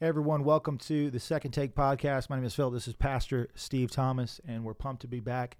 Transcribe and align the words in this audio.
Hey 0.00 0.08
everyone, 0.08 0.42
welcome 0.42 0.76
to 0.78 1.08
the 1.08 1.20
Second 1.20 1.52
Take 1.52 1.76
podcast. 1.76 2.28
My 2.28 2.34
name 2.34 2.44
is 2.44 2.52
Phil. 2.52 2.68
This 2.68 2.88
is 2.88 2.94
Pastor 2.94 3.48
Steve 3.54 3.92
Thomas, 3.92 4.40
and 4.44 4.64
we're 4.64 4.74
pumped 4.74 5.02
to 5.02 5.08
be 5.08 5.20
back 5.20 5.56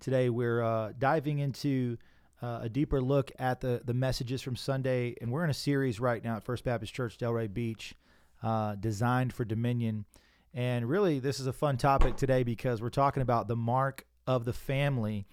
today. 0.00 0.30
We're 0.30 0.60
uh, 0.62 0.92
diving 0.98 1.38
into 1.38 1.96
uh, 2.42 2.58
a 2.62 2.68
deeper 2.68 3.00
look 3.00 3.30
at 3.38 3.60
the 3.60 3.80
the 3.84 3.94
messages 3.94 4.42
from 4.42 4.56
Sunday, 4.56 5.14
and 5.20 5.30
we're 5.30 5.44
in 5.44 5.50
a 5.50 5.54
series 5.54 6.00
right 6.00 6.22
now 6.24 6.36
at 6.36 6.44
First 6.44 6.64
Baptist 6.64 6.92
Church 6.92 7.18
Delray 7.18 7.54
Beach, 7.54 7.94
uh, 8.42 8.74
designed 8.74 9.32
for 9.32 9.44
Dominion. 9.44 10.06
And 10.52 10.88
really, 10.88 11.20
this 11.20 11.38
is 11.38 11.46
a 11.46 11.52
fun 11.52 11.76
topic 11.76 12.16
today 12.16 12.42
because 12.42 12.82
we're 12.82 12.90
talking 12.90 13.22
about 13.22 13.46
the 13.46 13.56
mark 13.56 14.06
of 14.26 14.44
the 14.44 14.52
family, 14.52 15.24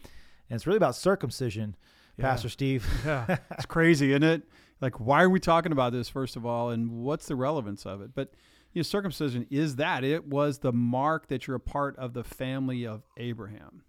and 0.51 0.55
it's 0.55 0.67
really 0.67 0.77
about 0.77 0.95
circumcision. 0.95 1.75
Yeah. 2.17 2.25
Pastor 2.25 2.49
Steve. 2.49 2.87
yeah, 3.03 3.37
it's 3.51 3.65
crazy, 3.65 4.11
isn't 4.11 4.23
it? 4.23 4.43
Like, 4.81 4.99
why 4.99 5.23
are 5.23 5.29
we 5.29 5.39
talking 5.39 5.71
about 5.71 5.93
this 5.93 6.09
first 6.09 6.35
of 6.35 6.45
all, 6.45 6.69
and 6.69 6.91
what's 6.91 7.27
the 7.27 7.35
relevance 7.35 7.85
of 7.85 8.01
it? 8.01 8.11
But 8.13 8.33
you 8.73 8.79
know, 8.79 8.83
circumcision 8.83 9.47
is 9.49 9.77
that 9.77 10.03
it 10.03 10.27
was 10.27 10.59
the 10.59 10.73
mark 10.73 11.27
that 11.27 11.47
you're 11.47 11.55
a 11.55 11.61
part 11.61 11.97
of 11.97 12.13
the 12.13 12.23
family 12.23 12.85
of 12.85 13.03
Abraham, 13.17 13.83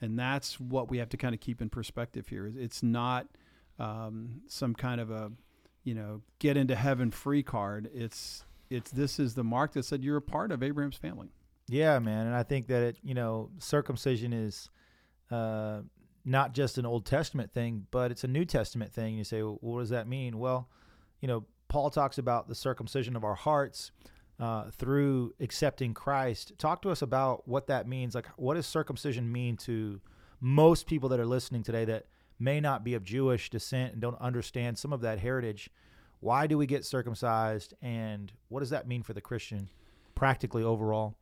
and 0.00 0.18
that's 0.18 0.58
what 0.58 0.90
we 0.90 0.98
have 0.98 1.08
to 1.10 1.16
kind 1.16 1.34
of 1.34 1.40
keep 1.40 1.62
in 1.62 1.68
perspective 1.68 2.28
here. 2.28 2.52
It's 2.56 2.82
not 2.82 3.28
um, 3.78 4.42
some 4.48 4.74
kind 4.74 5.00
of 5.00 5.10
a 5.10 5.30
you 5.84 5.94
know 5.94 6.22
get 6.40 6.56
into 6.56 6.74
heaven 6.74 7.10
free 7.10 7.42
card. 7.42 7.88
It's 7.94 8.44
it's 8.68 8.90
this 8.90 9.20
is 9.20 9.34
the 9.34 9.44
mark 9.44 9.72
that 9.74 9.84
said 9.84 10.02
you're 10.02 10.16
a 10.16 10.22
part 10.22 10.50
of 10.50 10.62
Abraham's 10.62 10.96
family. 10.96 11.28
Yeah, 11.68 11.98
man, 11.98 12.26
and 12.26 12.34
I 12.34 12.42
think 12.42 12.68
that 12.68 12.82
it, 12.82 12.96
you 13.02 13.14
know, 13.14 13.50
circumcision 13.58 14.32
is 14.32 14.70
uh, 15.30 15.80
not 16.26 16.52
just 16.52 16.76
an 16.76 16.84
Old 16.84 17.06
Testament 17.06 17.52
thing, 17.52 17.86
but 17.92 18.10
it's 18.10 18.24
a 18.24 18.28
New 18.28 18.44
Testament 18.44 18.92
thing. 18.92 19.16
You 19.16 19.24
say, 19.24 19.42
well, 19.42 19.58
what 19.60 19.80
does 19.80 19.90
that 19.90 20.08
mean? 20.08 20.38
Well, 20.38 20.68
you 21.20 21.28
know, 21.28 21.44
Paul 21.68 21.88
talks 21.88 22.18
about 22.18 22.48
the 22.48 22.54
circumcision 22.54 23.14
of 23.14 23.24
our 23.24 23.36
hearts 23.36 23.92
uh, 24.40 24.70
through 24.72 25.34
accepting 25.40 25.94
Christ. 25.94 26.52
Talk 26.58 26.82
to 26.82 26.90
us 26.90 27.00
about 27.00 27.46
what 27.46 27.68
that 27.68 27.86
means. 27.86 28.14
Like, 28.14 28.26
what 28.36 28.54
does 28.54 28.66
circumcision 28.66 29.30
mean 29.30 29.56
to 29.58 30.00
most 30.40 30.86
people 30.86 31.08
that 31.10 31.20
are 31.20 31.26
listening 31.26 31.62
today 31.62 31.84
that 31.84 32.06
may 32.38 32.60
not 32.60 32.84
be 32.84 32.94
of 32.94 33.04
Jewish 33.04 33.48
descent 33.48 33.92
and 33.92 34.02
don't 34.02 34.20
understand 34.20 34.78
some 34.78 34.92
of 34.92 35.00
that 35.02 35.20
heritage? 35.20 35.70
Why 36.18 36.48
do 36.48 36.58
we 36.58 36.66
get 36.66 36.84
circumcised, 36.84 37.74
and 37.80 38.32
what 38.48 38.60
does 38.60 38.70
that 38.70 38.88
mean 38.88 39.02
for 39.02 39.12
the 39.12 39.20
Christian, 39.20 39.68
practically 40.14 40.64
overall? 40.64 41.14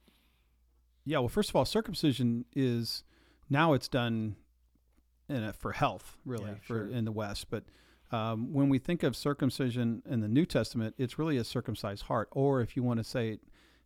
Yeah, 1.04 1.18
well, 1.18 1.28
first 1.28 1.50
of 1.50 1.56
all, 1.56 1.66
circumcision 1.66 2.46
is 2.56 3.04
now 3.50 3.74
it's 3.74 3.88
done 3.88 4.36
in 5.28 5.42
a, 5.42 5.52
for 5.52 5.72
health, 5.72 6.16
really, 6.24 6.46
Yeah, 6.50 6.54
for 6.62 6.78
sure. 6.78 6.88
in 6.88 7.04
the 7.04 7.12
West. 7.12 7.50
But 7.50 7.64
um, 8.12 8.52
when 8.52 8.68
we 8.68 8.78
think 8.78 9.02
of 9.02 9.16
circumcision 9.16 10.02
in 10.08 10.20
the 10.20 10.28
New 10.28 10.46
Testament, 10.46 10.94
it's 10.98 11.18
really 11.18 11.36
a 11.36 11.44
circumcised 11.44 12.04
heart, 12.04 12.28
or 12.32 12.60
if 12.60 12.76
you 12.76 12.82
want 12.82 12.98
to 12.98 13.04
say 13.04 13.30
it, 13.30 13.40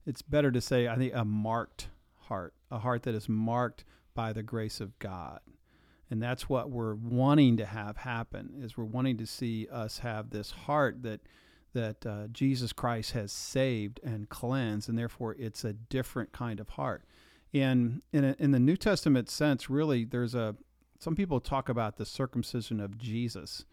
it's 0.07 0.23
better 0.23 0.51
to 0.51 0.61
say, 0.61 0.89
I 0.89 0.97
think, 0.97 1.15
a 1.15 1.25
marked 1.25 1.89
heart, 2.23 2.55
a 2.71 2.79
heart 2.79 3.03
that 3.05 3.15
is 3.15 3.29
marked 3.29 3.85
by 4.15 4.33
the 4.33 4.43
grace 4.43 4.81
of 4.81 4.99
God. 4.99 5.41
And 6.11 6.23
that's 6.23 6.49
what 6.49 6.71
we're 6.71 6.95
wanting 6.95 7.59
to 7.59 7.67
have 7.67 7.99
happen 7.99 8.55
is 8.59 8.77
we're 8.77 8.85
wanting 8.85 9.19
to 9.19 9.27
see 9.27 9.69
us 9.71 9.99
have 9.99 10.31
this 10.31 10.51
heart 10.51 11.03
that 11.03 11.21
that 11.75 12.07
uh, 12.07 12.27
Jesus 12.33 12.73
Christ 12.73 13.13
has 13.13 13.31
saved 13.31 14.01
and 14.03 14.27
cleansed, 14.31 14.89
and 14.89 14.99
therefore 14.99 15.37
it's 15.39 15.65
a 15.65 15.75
different 15.75 16.33
kind 16.33 16.61
of 16.61 16.71
heart. 16.71 17.05
And 17.53 18.01
in 18.11 18.25
a, 18.25 18.35
in 18.39 18.53
the 18.53 18.59
New 18.59 18.77
Testament 18.77 19.29
sense, 19.29 19.69
really, 19.69 20.07
there's 20.07 20.35
a 20.35 20.57
some 20.99 21.15
people 21.15 21.41
talk 21.41 21.69
about 21.69 21.97
the 21.97 22.05
circumcision 22.05 22.81
of 22.81 22.99
Jesus, 22.99 23.65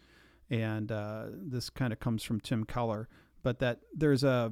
and 0.50 0.92
uh, 0.92 1.26
this 1.32 1.70
kind 1.70 1.92
of 1.92 2.00
comes 2.00 2.24
from 2.24 2.40
Tim 2.40 2.64
Keller, 2.66 3.08
but 3.44 3.60
that 3.60 3.80
there's 3.94 4.24
a 4.24 4.52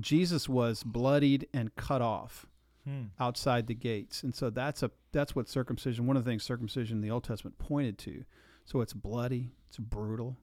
Jesus 0.00 0.48
was 0.48 0.82
bloodied 0.82 1.46
and 1.52 1.74
cut 1.76 2.02
off 2.02 2.46
Hmm. 2.84 3.06
outside 3.20 3.66
the 3.66 3.74
gates, 3.74 4.22
and 4.22 4.34
so 4.34 4.48
that's 4.48 4.82
a 4.82 4.90
that's 5.12 5.36
what 5.36 5.46
circumcision. 5.48 6.06
One 6.06 6.16
of 6.16 6.24
the 6.24 6.30
things 6.30 6.42
circumcision 6.42 6.98
in 6.98 7.00
the 7.02 7.10
Old 7.10 7.24
Testament 7.24 7.58
pointed 7.58 7.98
to. 7.98 8.24
So 8.64 8.80
it's 8.80 8.94
bloody, 8.94 9.50
it's 9.68 9.76
brutal, 9.78 10.38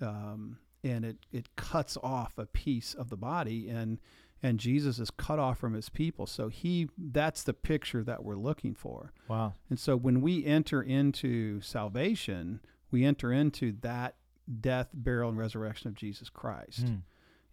um, 0.00 0.58
and 0.82 1.04
it 1.04 1.16
it 1.30 1.56
cuts 1.56 1.98
off 2.02 2.38
a 2.38 2.46
piece 2.46 2.94
of 2.94 3.10
the 3.10 3.18
body, 3.18 3.68
and 3.68 4.00
and 4.44 4.60
Jesus 4.60 4.98
is 4.98 5.10
cut 5.10 5.38
off 5.38 5.58
from 5.58 5.72
his 5.72 5.88
people. 5.88 6.26
So 6.26 6.48
he 6.48 6.90
that's 6.98 7.42
the 7.42 7.54
picture 7.54 8.04
that 8.04 8.22
we're 8.22 8.36
looking 8.36 8.74
for. 8.74 9.10
Wow. 9.26 9.54
And 9.70 9.80
so 9.80 9.96
when 9.96 10.20
we 10.20 10.44
enter 10.44 10.82
into 10.82 11.62
salvation, 11.62 12.60
we 12.90 13.06
enter 13.06 13.32
into 13.32 13.72
that 13.80 14.16
death, 14.60 14.90
burial, 14.92 15.30
and 15.30 15.38
resurrection 15.38 15.88
of 15.88 15.94
Jesus 15.94 16.28
Christ. 16.28 16.80
Hmm. 16.80 16.96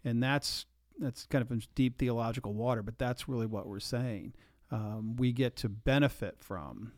And 0.04 0.22
that's 0.22 0.66
that's 1.00 1.26
kind 1.28 1.50
of 1.50 1.76
deep 1.76 1.98
theological 1.98 2.54
water, 2.54 2.84
but 2.84 3.00
that's 3.00 3.30
really 3.30 3.48
what 3.48 3.68
we're 3.68 3.80
saying. 3.80 4.34
Um, 4.70 5.16
we 5.16 5.32
get 5.32 5.56
to 5.58 5.70
benefit 5.70 6.36
from 6.40 6.92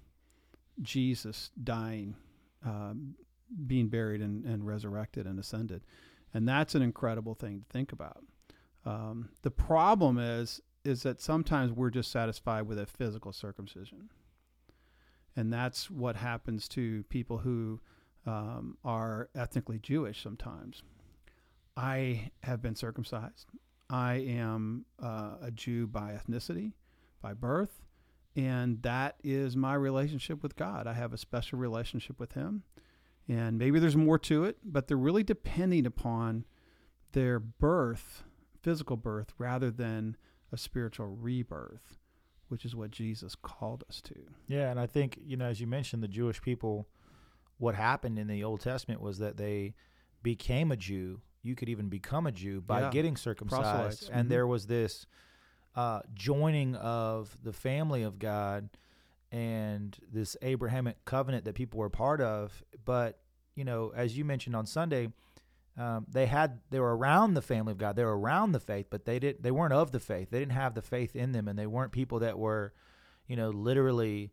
Jesus 0.81 1.51
dying, 1.63 2.15
um, 2.65 3.13
being 3.67 3.89
buried, 3.89 4.21
and, 4.21 4.43
and 4.43 4.65
resurrected 4.65 5.27
and 5.27 5.39
ascended, 5.39 5.83
and 6.33 6.47
that's 6.47 6.73
an 6.73 6.81
incredible 6.81 7.35
thing 7.35 7.59
to 7.59 7.65
think 7.71 7.91
about. 7.91 8.23
Um, 8.85 9.29
the 9.41 9.51
problem 9.51 10.17
is 10.17 10.61
is 10.83 11.03
that 11.03 11.21
sometimes 11.21 11.71
we're 11.71 11.89
just 11.89 12.11
satisfied 12.11 12.67
with 12.67 12.77
a 12.77 12.85
physical 12.85 13.31
circumcision, 13.31 14.09
and 15.35 15.51
that's 15.51 15.89
what 15.89 16.17
happens 16.17 16.67
to 16.69 17.03
people 17.03 17.37
who 17.37 17.79
um, 18.25 18.77
are 18.83 19.29
ethnically 19.33 19.79
Jewish. 19.79 20.21
Sometimes, 20.21 20.83
I 21.77 22.31
have 22.43 22.61
been 22.61 22.75
circumcised. 22.75 23.47
I 23.89 24.15
am 24.15 24.85
uh, 25.01 25.35
a 25.41 25.51
Jew 25.51 25.87
by 25.87 26.19
ethnicity, 26.19 26.73
by 27.21 27.33
birth, 27.33 27.81
and 28.35 28.81
that 28.81 29.15
is 29.23 29.55
my 29.55 29.75
relationship 29.75 30.43
with 30.43 30.55
God. 30.55 30.87
I 30.87 30.93
have 30.93 31.13
a 31.13 31.17
special 31.17 31.59
relationship 31.59 32.19
with 32.19 32.33
Him, 32.33 32.63
and 33.29 33.57
maybe 33.57 33.79
there's 33.79 33.95
more 33.95 34.19
to 34.19 34.43
it, 34.43 34.57
but 34.63 34.87
they're 34.87 34.97
really 34.97 35.23
depending 35.23 35.85
upon 35.85 36.45
their 37.13 37.39
birth, 37.39 38.23
physical 38.63 38.97
birth, 38.97 39.33
rather 39.37 39.69
than 39.69 40.17
a 40.51 40.57
spiritual 40.57 41.07
rebirth, 41.07 41.99
which 42.47 42.65
is 42.65 42.75
what 42.75 42.89
Jesus 42.91 43.35
called 43.35 43.83
us 43.89 44.01
to. 44.01 44.15
Yeah, 44.47 44.71
and 44.71 44.79
I 44.79 44.87
think 44.87 45.19
you 45.23 45.37
know, 45.37 45.45
as 45.45 45.59
you 45.61 45.67
mentioned, 45.67 46.01
the 46.01 46.07
Jewish 46.07 46.41
people, 46.41 46.87
what 47.57 47.75
happened 47.75 48.17
in 48.17 48.27
the 48.27 48.43
Old 48.43 48.61
Testament 48.61 49.01
was 49.01 49.19
that 49.19 49.37
they 49.37 49.75
became 50.21 50.71
a 50.71 50.77
Jew. 50.77 51.21
You 51.41 51.55
could 51.55 51.69
even 51.69 51.89
become 51.89 52.25
a 52.25 52.31
Jew 52.31 52.61
by 52.61 52.81
Yeah, 52.81 52.89
getting 52.91 53.17
circumcised, 53.17 53.61
proselytes, 53.63 54.09
and 54.09 54.29
there 54.31 54.47
was 54.47 54.67
this 54.67 55.05
uh, 55.75 56.01
joining 56.13 56.75
of 56.75 57.37
the 57.43 57.51
family 57.53 58.03
of 58.03 58.19
God 58.19 58.69
and 59.31 59.97
this 60.11 60.37
Abrahamic 60.43 61.03
covenant 61.05 61.43
that 61.45 61.55
people 61.55 61.79
were 61.79 61.89
part 61.89 62.21
of. 62.21 62.63
But 62.85 63.19
you 63.55 63.65
know, 63.65 63.91
as 63.95 64.17
you 64.17 64.23
mentioned 64.23 64.55
on 64.55 64.65
Sunday, 64.65 65.09
um, 65.77 66.05
they 66.11 66.25
had 66.27 66.59
they 66.69 66.79
were 66.79 66.95
around 66.95 67.33
the 67.33 67.41
family 67.41 67.71
of 67.71 67.77
God. 67.77 67.95
They 67.95 68.03
were 68.05 68.17
around 68.19 68.51
the 68.51 68.59
faith, 68.59 68.87
but 68.89 69.05
they 69.05 69.17
didn't. 69.19 69.41
they 69.43 69.51
weren't 69.51 69.73
of 69.73 69.91
the 69.91 69.99
faith. 69.99 70.29
They 70.29 70.39
didn't 70.39 70.51
have 70.53 70.75
the 70.75 70.81
faith 70.81 71.15
in 71.15 71.31
them, 71.31 71.47
and 71.47 71.57
they 71.57 71.65
weren't 71.67 71.91
people 71.91 72.19
that 72.19 72.37
were, 72.37 72.73
you 73.27 73.35
know, 73.35 73.49
literally 73.49 74.31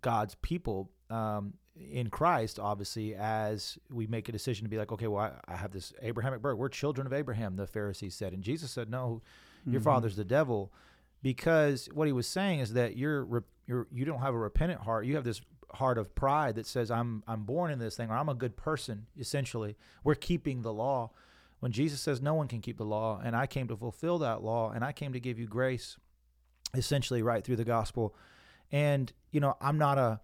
God's 0.00 0.34
people 0.42 0.90
um, 1.08 1.54
in 1.76 2.10
Christ. 2.10 2.58
Obviously, 2.58 3.14
as 3.14 3.78
we 3.90 4.06
make 4.08 4.28
a 4.28 4.32
decision 4.32 4.64
to 4.64 4.68
be 4.70 4.76
like, 4.78 4.90
okay, 4.90 5.06
well, 5.06 5.32
I, 5.48 5.52
I 5.52 5.56
have 5.56 5.70
this 5.70 5.92
Abrahamic 6.02 6.42
birth. 6.42 6.58
We're 6.58 6.68
children 6.68 7.06
of 7.06 7.12
Abraham. 7.12 7.54
The 7.56 7.66
Pharisees 7.68 8.14
said, 8.16 8.32
and 8.32 8.42
Jesus 8.42 8.70
said, 8.72 8.90
no, 8.90 9.22
your 9.64 9.80
Mhm. 9.80 9.84
father's 9.84 10.16
the 10.16 10.24
devil, 10.24 10.72
because 11.22 11.88
what 11.94 12.08
he 12.08 12.12
was 12.12 12.26
saying 12.26 12.58
is 12.60 12.72
that 12.72 12.96
you're 12.96 13.44
you're 13.68 13.86
you 13.92 14.04
don't 14.04 14.18
have 14.18 14.34
a 14.34 14.38
repentant 14.38 14.80
heart. 14.80 15.06
You 15.06 15.14
have 15.14 15.22
this 15.24 15.40
heart 15.74 15.98
of 15.98 16.14
pride 16.14 16.56
that 16.56 16.66
says 16.66 16.90
I'm 16.90 17.22
I'm 17.26 17.44
born 17.44 17.70
in 17.70 17.78
this 17.78 17.96
thing 17.96 18.10
or 18.10 18.16
I'm 18.16 18.28
a 18.28 18.34
good 18.34 18.56
person. 18.56 19.06
Essentially, 19.18 19.76
we're 20.04 20.14
keeping 20.14 20.62
the 20.62 20.72
law. 20.72 21.10
When 21.60 21.72
Jesus 21.72 22.00
says 22.00 22.20
no 22.20 22.34
one 22.34 22.48
can 22.48 22.60
keep 22.60 22.76
the 22.76 22.84
law, 22.84 23.20
and 23.22 23.36
I 23.36 23.46
came 23.46 23.68
to 23.68 23.76
fulfill 23.76 24.18
that 24.18 24.42
law, 24.42 24.72
and 24.72 24.84
I 24.84 24.90
came 24.90 25.12
to 25.12 25.20
give 25.20 25.38
you 25.38 25.46
grace, 25.46 25.96
essentially 26.74 27.22
right 27.22 27.44
through 27.44 27.56
the 27.56 27.64
gospel. 27.64 28.14
And 28.72 29.12
you 29.30 29.40
know, 29.40 29.56
I'm 29.60 29.78
not 29.78 29.98
a 29.98 30.20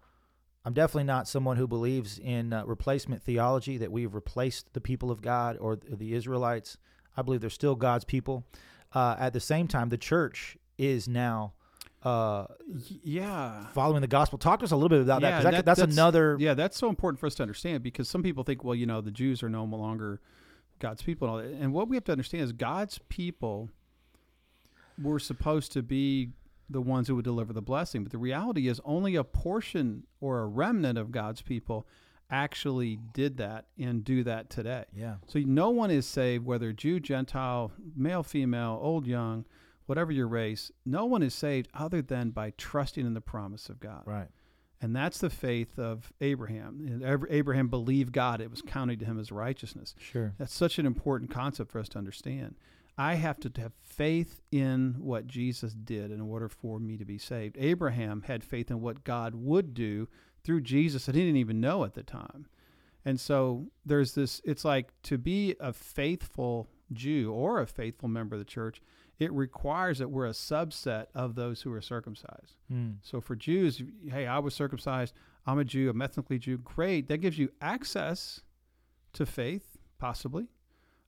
I'm 0.65 0.73
definitely 0.73 1.05
not 1.05 1.27
someone 1.27 1.57
who 1.57 1.67
believes 1.67 2.19
in 2.19 2.51
uh, 2.51 2.65
replacement 2.65 3.23
theology 3.23 3.77
that 3.77 3.91
we've 3.91 4.13
replaced 4.13 4.73
the 4.73 4.81
people 4.81 5.09
of 5.09 5.21
God 5.21 5.57
or 5.59 5.77
the 5.77 6.13
Israelites. 6.13 6.77
I 7.15 7.21
believe 7.21 7.41
they're 7.41 7.49
still 7.49 7.75
God's 7.75 8.05
people. 8.05 8.45
Uh, 8.93 9.15
at 9.19 9.33
the 9.33 9.39
same 9.39 9.67
time, 9.67 9.89
the 9.89 9.97
church 9.97 10.57
is 10.77 11.07
now 11.07 11.53
uh, 12.03 12.45
yeah. 13.03 13.65
following 13.73 14.01
the 14.01 14.07
gospel. 14.07 14.37
Talk 14.37 14.59
to 14.59 14.65
us 14.65 14.71
a 14.71 14.75
little 14.75 14.89
bit 14.89 15.01
about 15.01 15.21
that 15.21 15.27
Yeah, 15.29 15.37
because 15.39 15.43
that, 15.43 15.51
that- 15.51 15.65
that's, 15.65 15.79
that's- 15.79 15.95
another. 15.95 16.37
Yeah, 16.39 16.53
that's 16.53 16.77
so 16.77 16.89
important 16.89 17.19
for 17.19 17.27
us 17.27 17.35
to 17.35 17.43
understand 17.43 17.83
because 17.83 18.07
some 18.09 18.23
people 18.23 18.43
think, 18.43 18.63
well, 18.63 18.75
you 18.75 18.85
know, 18.85 19.01
the 19.01 19.11
Jews 19.11 19.43
are 19.43 19.49
no 19.49 19.63
longer 19.63 20.21
God's 20.79 21.01
people 21.01 21.27
and 21.27 21.31
all 21.35 21.41
that. 21.41 21.61
And 21.61 21.73
what 21.73 21.89
we 21.89 21.95
have 21.95 22.05
to 22.05 22.11
understand 22.11 22.43
is 22.43 22.51
God's 22.53 22.99
people 23.09 23.69
were 25.01 25.19
supposed 25.19 25.71
to 25.73 25.81
be 25.81 26.29
the 26.69 26.81
ones 26.81 27.07
who 27.07 27.15
would 27.15 27.25
deliver 27.25 27.51
the 27.51 27.61
blessing. 27.61 28.03
But 28.03 28.11
the 28.11 28.17
reality 28.17 28.67
is 28.67 28.79
only 28.85 29.15
a 29.15 29.23
portion 29.23 30.03
or 30.21 30.39
a 30.41 30.45
remnant 30.45 30.97
of 30.97 31.11
God's 31.11 31.41
people 31.41 31.87
actually 32.29 32.99
did 33.13 33.37
that 33.37 33.65
and 33.79 34.03
do 34.03 34.23
that 34.23 34.49
today. 34.51 34.85
Yeah. 34.95 35.15
So 35.27 35.39
no 35.39 35.71
one 35.71 35.89
is 35.89 36.05
saved, 36.05 36.45
whether 36.45 36.71
Jew, 36.71 36.99
Gentile, 36.99 37.71
male, 37.95 38.21
female, 38.21 38.77
old, 38.81 39.07
young, 39.07 39.45
whatever 39.89 40.11
your 40.11 40.27
race. 40.27 40.71
No 40.85 41.05
one 41.05 41.23
is 41.23 41.33
saved 41.33 41.67
other 41.73 42.03
than 42.03 42.29
by 42.29 42.51
trusting 42.51 43.05
in 43.05 43.15
the 43.15 43.21
promise 43.21 43.69
of 43.69 43.79
God. 43.79 44.03
Right. 44.05 44.27
And 44.81 44.95
that's 44.95 45.17
the 45.17 45.31
faith 45.31 45.79
of 45.79 46.13
Abraham. 46.21 47.01
Abraham 47.29 47.67
believed 47.67 48.13
God; 48.13 48.39
it 48.39 48.51
was 48.51 48.61
counted 48.61 48.99
to 48.99 49.05
him 49.05 49.19
as 49.19 49.31
righteousness. 49.31 49.95
Sure. 49.99 50.35
That's 50.37 50.53
such 50.53 50.77
an 50.77 50.85
important 50.85 51.31
concept 51.31 51.71
for 51.71 51.79
us 51.79 51.89
to 51.89 51.97
understand. 51.97 52.55
I 52.97 53.15
have 53.15 53.39
to 53.39 53.61
have 53.61 53.73
faith 53.81 54.41
in 54.51 54.95
what 54.99 55.25
Jesus 55.25 55.73
did 55.73 56.11
in 56.11 56.21
order 56.21 56.47
for 56.47 56.79
me 56.79 56.97
to 56.97 57.05
be 57.05 57.17
saved. 57.17 57.57
Abraham 57.59 58.23
had 58.27 58.43
faith 58.43 58.69
in 58.69 58.81
what 58.81 59.03
God 59.03 59.35
would 59.35 59.73
do 59.73 60.07
through 60.43 60.61
Jesus 60.61 61.05
that 61.05 61.15
he 61.15 61.21
didn't 61.21 61.37
even 61.37 61.59
know 61.59 61.83
at 61.83 61.93
the 61.93 62.03
time. 62.03 62.45
And 63.03 63.19
so 63.19 63.71
there's 63.85 64.13
this 64.13 64.39
it's 64.45 64.63
like 64.63 64.91
to 65.03 65.17
be 65.17 65.55
a 65.59 65.73
faithful 65.73 66.67
Jew 66.93 67.31
or 67.31 67.59
a 67.59 67.67
faithful 67.67 68.09
member 68.09 68.35
of 68.35 68.39
the 68.39 68.45
church, 68.45 68.81
it 69.19 69.31
requires 69.33 69.99
that 69.99 70.09
we're 70.09 70.25
a 70.25 70.31
subset 70.31 71.07
of 71.13 71.35
those 71.35 71.61
who 71.61 71.73
are 71.73 71.81
circumcised. 71.81 72.55
Mm. 72.71 72.95
So 73.01 73.19
for 73.19 73.35
Jews, 73.35 73.81
hey, 74.09 74.25
I 74.25 74.39
was 74.39 74.53
circumcised, 74.53 75.13
I'm 75.45 75.59
a 75.59 75.65
Jew, 75.65 75.89
I'm 75.89 76.01
ethnically 76.01 76.39
Jew, 76.39 76.57
great. 76.57 77.07
That 77.09 77.17
gives 77.17 77.37
you 77.37 77.51
access 77.61 78.41
to 79.13 79.25
faith, 79.25 79.77
possibly, 79.97 80.47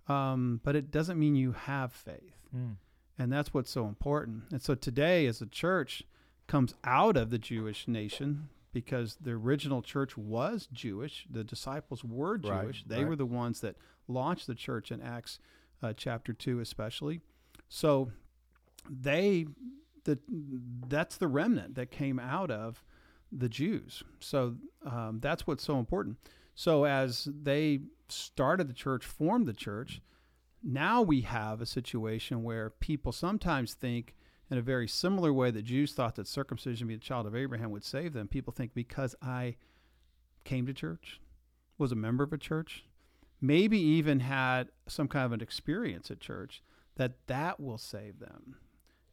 um, 0.07 0.59
but 0.63 0.75
it 0.75 0.91
doesn't 0.91 1.17
mean 1.17 1.35
you 1.35 1.53
have 1.53 1.93
faith. 1.93 2.35
Mm. 2.55 2.75
And 3.17 3.31
that's 3.31 3.53
what's 3.53 3.71
so 3.71 3.87
important. 3.87 4.43
And 4.51 4.61
so 4.61 4.75
today, 4.75 5.25
as 5.27 5.41
a 5.41 5.45
church 5.45 6.03
comes 6.47 6.73
out 6.83 7.15
of 7.15 7.29
the 7.29 7.37
Jewish 7.37 7.87
nation, 7.87 8.49
because 8.73 9.17
the 9.21 9.31
original 9.31 9.81
church 9.81 10.17
was 10.17 10.67
Jewish, 10.71 11.27
the 11.29 11.43
disciples 11.43 12.03
were 12.03 12.37
Right, 12.37 12.63
Jewish. 12.63 12.83
They 12.85 12.99
right. 12.99 13.09
were 13.09 13.15
the 13.15 13.25
ones 13.25 13.61
that 13.61 13.75
launched 14.07 14.47
the 14.47 14.55
church 14.55 14.91
in 14.91 15.01
Acts 15.01 15.39
uh, 15.83 15.93
chapter 15.95 16.33
2, 16.33 16.59
especially. 16.59 17.21
So 17.73 18.11
they, 18.89 19.45
the, 20.03 20.19
that's 20.89 21.15
the 21.15 21.29
remnant 21.29 21.75
that 21.75 21.89
came 21.89 22.19
out 22.19 22.51
of 22.51 22.83
the 23.31 23.47
Jews. 23.47 24.03
So 24.19 24.57
um, 24.85 25.19
that's 25.21 25.47
what's 25.47 25.63
so 25.63 25.79
important. 25.79 26.17
So 26.53 26.83
as 26.83 27.29
they 27.31 27.79
started 28.09 28.67
the 28.67 28.73
church, 28.73 29.05
formed 29.05 29.47
the 29.47 29.53
church, 29.53 30.01
now 30.61 31.01
we 31.01 31.21
have 31.21 31.61
a 31.61 31.65
situation 31.65 32.43
where 32.43 32.69
people 32.69 33.13
sometimes 33.13 33.73
think 33.73 34.15
in 34.49 34.57
a 34.57 34.61
very 34.61 34.87
similar 34.89 35.31
way 35.31 35.49
that 35.49 35.63
Jews 35.63 35.93
thought 35.93 36.15
that 36.15 36.27
circumcision, 36.27 36.89
being 36.89 36.97
a 36.97 37.01
child 37.01 37.25
of 37.25 37.37
Abraham, 37.37 37.71
would 37.71 37.85
save 37.85 38.11
them. 38.11 38.27
People 38.27 38.51
think 38.51 38.73
because 38.73 39.15
I 39.21 39.55
came 40.43 40.65
to 40.65 40.73
church, 40.73 41.21
was 41.77 41.93
a 41.93 41.95
member 41.95 42.25
of 42.25 42.33
a 42.33 42.37
church, 42.37 42.83
maybe 43.39 43.79
even 43.79 44.19
had 44.19 44.67
some 44.87 45.07
kind 45.07 45.25
of 45.25 45.31
an 45.31 45.41
experience 45.41 46.11
at 46.11 46.19
church, 46.19 46.61
that 46.95 47.13
that 47.27 47.59
will 47.59 47.77
save 47.77 48.19
them. 48.19 48.57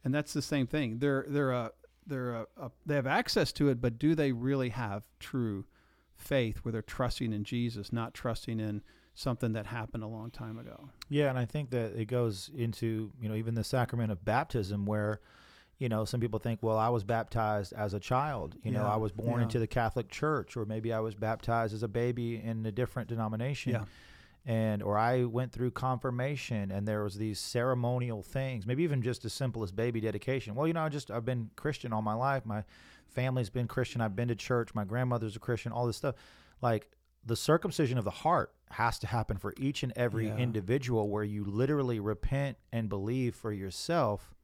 And 0.05 0.15
that's 0.15 0.33
the 0.33 0.43
same 0.43 0.67
thing. 0.67 0.99
They're 0.99 1.25
they're 1.29 1.53
a 1.53 1.73
they're 2.07 2.35
a, 2.35 2.47
a 2.57 2.71
they 2.87 2.95
have 2.95 3.07
access 3.07 3.53
to 3.53 3.69
it, 3.69 3.81
but 3.81 3.99
do 3.99 4.15
they 4.15 4.33
really 4.33 4.71
have 4.71 5.05
true 5.21 5.67
faith 6.17 6.59
where 6.59 6.73
they're 6.73 6.83
trusting 6.83 7.33
in 7.33 7.45
Jesus, 7.45 7.93
not 7.93 8.15
trusting 8.15 8.61
in 8.61 8.83
something 9.15 9.53
that 9.53 9.67
happened 9.67 10.03
a 10.03 10.09
long 10.09 10.31
time 10.31 10.59
ago? 10.59 10.89
Yeah, 11.09 11.29
and 11.29 11.39
I 11.39 11.45
think 11.45 11.71
that 11.71 11.99
it 11.99 12.07
goes 12.07 12.51
into 12.57 13.13
you 13.21 13.29
know 13.29 13.35
even 13.35 13.55
the 13.55 13.65
sacrament 13.65 14.11
of 14.13 14.25
baptism, 14.25 14.87
where 14.87 15.21
you 15.79 15.89
know 15.89 16.05
some 16.05 16.21
people 16.21 16.39
think, 16.39 16.63
well, 16.63 16.79
I 16.79 16.89
was 16.89 17.05
baptized 17.05 17.73
as 17.73 17.95
a 17.95 18.01
child. 18.01 18.57
You 18.63 18.73
know, 18.73 18.87
I 18.87 18.97
was 18.97 19.13
born 19.13 19.41
yeah. 19.41 19.45
into 19.45 19.59
the 19.59 19.67
Catholic 19.67 20.09
Church, 20.09 20.57
or 20.57 20.65
maybe 20.65 20.93
I 20.93 21.01
was 21.01 21.15
baptized 21.15 21.75
as 21.75 21.83
a 21.83 21.89
baby 21.89 22.43
in 22.43 22.65
a 22.67 22.73
different 22.73 23.09
denomination. 23.09 23.73
Yeah. 23.73 23.85
And 24.49 24.83
or 24.83 24.97
I 24.97 25.25
went 25.25 25.53
through 25.53 25.73
confirmation, 25.73 26.71
and 26.73 26.89
there 26.89 27.05
was 27.05 27.17
these 27.17 27.39
ceremonial 27.39 28.23
things, 28.23 28.67
maybe 28.67 28.83
even 28.83 29.03
just 29.03 29.25
as 29.27 29.35
simple 29.35 29.63
as 29.63 29.71
baby 29.73 30.01
dedication. 30.01 30.55
Well, 30.55 30.67
you 30.67 30.73
know, 30.73 30.81
I 30.81 30.89
just 30.89 31.11
I've 31.11 31.27
been 31.27 31.51
Christian 31.55 31.93
all 31.93 32.01
my 32.01 32.15
life. 32.15 32.47
My 32.47 32.65
family's 33.09 33.51
been 33.51 33.69
Christian. 33.69 34.01
I've 34.01 34.17
been 34.17 34.29
to 34.29 34.35
church. 34.35 34.75
My 34.75 34.85
grandmother's 34.85 35.37
a 35.37 35.39
Christian. 35.39 35.71
All 35.71 35.87
this 35.87 35.99
stuff, 35.99 36.15
like 36.63 36.89
the 37.27 37.37
circumcision 37.37 37.99
of 37.99 38.05
the 38.05 38.11
heart 38.11 38.55
has 38.71 38.99
to 39.01 39.07
happen 39.07 39.37
for 39.37 39.53
each 39.59 39.83
and 39.83 39.93
every 39.97 40.29
Yeah. 40.29 40.37
individual 40.37 41.11
where 41.11 41.25
you 41.25 41.45
literally 41.45 42.01
repent 42.01 42.57
and 42.73 42.89
believe 42.89 43.35
for 43.35 43.53
yourself 43.53 44.35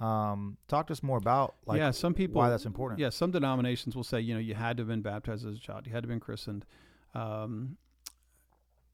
um, 0.00 0.58
talk 0.68 0.86
to 0.88 0.92
us 0.92 1.02
more 1.02 1.18
about 1.18 1.56
like 1.66 1.78
yeah, 1.78 1.90
some 1.90 2.14
people 2.14 2.38
why 2.38 2.50
that's 2.50 2.66
important 2.66 3.00
Yeah, 3.00 3.10
some 3.10 3.32
denominations 3.32 3.96
will 3.96 4.04
say, 4.04 4.20
you 4.20 4.34
know, 4.34 4.40
you 4.40 4.54
had 4.54 4.76
to 4.76 4.82
have 4.82 4.88
been 4.88 5.02
baptized 5.02 5.44
as 5.44 5.56
a 5.56 5.60
child, 5.60 5.86
you 5.86 5.92
had 5.92 6.04
to 6.04 6.06
have 6.06 6.10
been 6.10 6.20
christened, 6.20 6.64
um, 7.14 7.76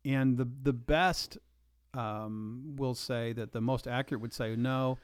and 0.05 0.37
the 0.37 0.49
the 0.63 0.73
best 0.73 1.39
um, 1.95 2.75
will 2.77 2.95
say 2.95 3.33
that 3.33 3.53
the 3.53 3.61
most 3.61 3.87
accurate 3.87 4.21
would 4.21 4.33
say 4.33 4.57
no. 4.57 4.99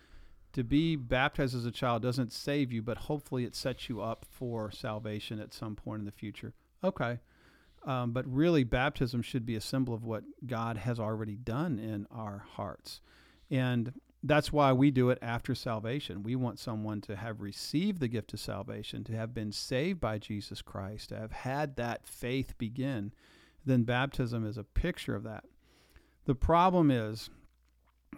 To 0.55 0.65
be 0.65 0.97
baptized 0.97 1.55
as 1.55 1.65
a 1.65 1.71
child 1.71 2.03
doesn't 2.03 2.33
save 2.33 2.73
you, 2.73 2.83
but 2.83 2.97
hopefully 2.97 3.45
it 3.45 3.55
sets 3.55 3.89
you 3.89 4.01
up 4.01 4.27
for 4.29 4.73
salvation 4.73 5.39
at 5.39 5.55
some 5.55 5.77
point 5.77 6.01
in 6.01 6.07
the 6.07 6.11
future. 6.11 6.55
Okay. 6.83 7.21
Um, 7.87 8.11
but 8.13 8.27
really, 8.27 8.65
baptism 8.65 9.23
should 9.23 9.47
be 9.47 9.55
a 9.55 9.61
symbol 9.61 9.95
of 9.95 10.05
what 10.05 10.25
God 10.47 10.77
has 10.77 10.99
already 10.99 11.37
done 11.37 11.79
in 11.79 12.07
our 12.11 12.45
hearts. 12.57 13.01
And 13.51 13.93
that's 14.23 14.53
why 14.53 14.73
we 14.73 14.91
do 14.91 15.09
it 15.11 15.19
after 15.23 15.55
salvation. 15.55 16.23
We 16.23 16.37
want 16.37 16.59
someone 16.59 17.01
to 17.03 17.17
have 17.17 17.41
received 17.41 18.01
the 18.01 18.09
gift 18.09 18.35
of 18.35 18.41
salvation, 18.41 19.03
to 19.05 19.13
have 19.17 19.33
been 19.33 19.53
saved 19.53 20.01
by 20.01 20.19
Jesus 20.19 20.61
Christ, 20.61 21.09
to 21.09 21.17
have 21.17 21.33
had 21.33 21.77
that 21.77 22.07
faith 22.07 22.59
begin. 22.59 23.13
Then 23.65 23.83
baptism 23.85 24.47
is 24.47 24.57
a 24.57 24.65
picture 24.65 25.15
of 25.15 25.23
that. 25.25 25.45
The 26.27 26.35
problem 26.35 26.91
is 26.91 27.31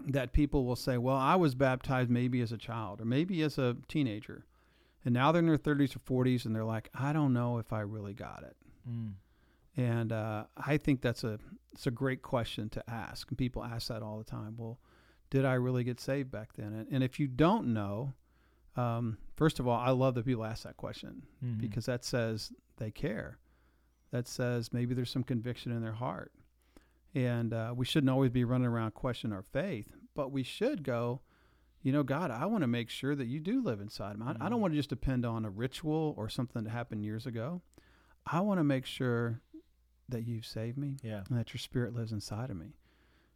that 0.06 0.32
people 0.32 0.64
will 0.64 0.76
say, 0.76 0.98
well, 0.98 1.16
I 1.16 1.36
was 1.36 1.54
baptized 1.54 2.10
maybe 2.10 2.40
as 2.40 2.52
a 2.52 2.56
child 2.58 3.00
or 3.00 3.04
maybe 3.04 3.42
as 3.42 3.58
a 3.58 3.76
teenager. 3.88 4.44
And 5.04 5.12
now 5.14 5.32
they're 5.32 5.40
in 5.40 5.46
their 5.46 5.58
30s 5.58 5.96
or 5.96 6.24
40s 6.24 6.44
and 6.46 6.54
they're 6.54 6.64
like, 6.64 6.88
I 6.94 7.12
don't 7.12 7.32
know 7.32 7.58
if 7.58 7.72
I 7.72 7.80
really 7.80 8.14
got 8.14 8.44
it. 8.44 8.56
Mm. 8.88 9.12
And 9.76 10.12
uh, 10.12 10.44
I 10.56 10.76
think 10.76 11.00
that's 11.00 11.24
a 11.24 11.38
it's 11.72 11.86
a 11.86 11.90
great 11.90 12.20
question 12.22 12.68
to 12.70 12.90
ask. 12.90 13.28
And 13.30 13.38
people 13.38 13.64
ask 13.64 13.88
that 13.88 14.02
all 14.02 14.18
the 14.18 14.24
time. 14.24 14.54
Well, 14.58 14.78
did 15.30 15.44
I 15.46 15.54
really 15.54 15.84
get 15.84 15.98
saved 16.00 16.30
back 16.30 16.52
then? 16.52 16.66
And, 16.74 16.86
and 16.90 17.02
if 17.02 17.18
you 17.18 17.26
don't 17.26 17.68
know, 17.72 18.12
um, 18.76 19.16
first 19.36 19.58
of 19.58 19.66
all, 19.66 19.78
I 19.78 19.90
love 19.90 20.14
that 20.16 20.26
people 20.26 20.44
ask 20.44 20.64
that 20.64 20.76
question 20.76 21.22
Mhm. 21.44 21.58
because 21.58 21.86
that 21.86 22.04
says 22.04 22.52
they 22.76 22.90
care. 22.90 23.38
That 24.12 24.28
says 24.28 24.72
maybe 24.72 24.94
there's 24.94 25.10
some 25.10 25.24
conviction 25.24 25.72
in 25.72 25.82
their 25.82 25.92
heart. 25.94 26.32
And 27.14 27.52
uh, 27.52 27.74
we 27.76 27.84
shouldn't 27.84 28.10
always 28.10 28.30
be 28.30 28.44
running 28.44 28.66
around 28.68 28.94
questioning 28.94 29.34
our 29.34 29.42
faith, 29.42 29.92
but 30.14 30.30
we 30.32 30.42
should 30.42 30.82
go, 30.82 31.20
you 31.82 31.92
know, 31.92 32.02
God, 32.02 32.30
I 32.30 32.46
want 32.46 32.62
to 32.62 32.66
make 32.68 32.88
sure 32.88 33.14
that 33.14 33.26
you 33.26 33.38
do 33.40 33.60
live 33.62 33.80
inside 33.80 34.12
of 34.12 34.20
me. 34.20 34.26
I, 34.28 34.46
I 34.46 34.48
don't 34.48 34.58
Mhm. 34.58 34.62
want 34.62 34.72
to 34.74 34.78
just 34.78 34.88
depend 34.88 35.26
on 35.26 35.44
a 35.44 35.50
ritual 35.50 36.14
or 36.16 36.28
something 36.28 36.62
that 36.64 36.70
happened 36.70 37.02
years 37.04 37.26
ago. 37.26 37.60
I 38.24 38.40
want 38.40 38.60
to 38.60 38.64
make 38.64 38.86
sure 38.86 39.40
that 40.08 40.22
you've 40.26 40.46
saved 40.46 40.76
me 40.78 40.98
yeah 41.02 41.24
and 41.28 41.38
that 41.38 41.52
your 41.54 41.58
spirit 41.58 41.94
lives 41.94 42.12
inside 42.12 42.50
of 42.50 42.56
me. 42.56 42.74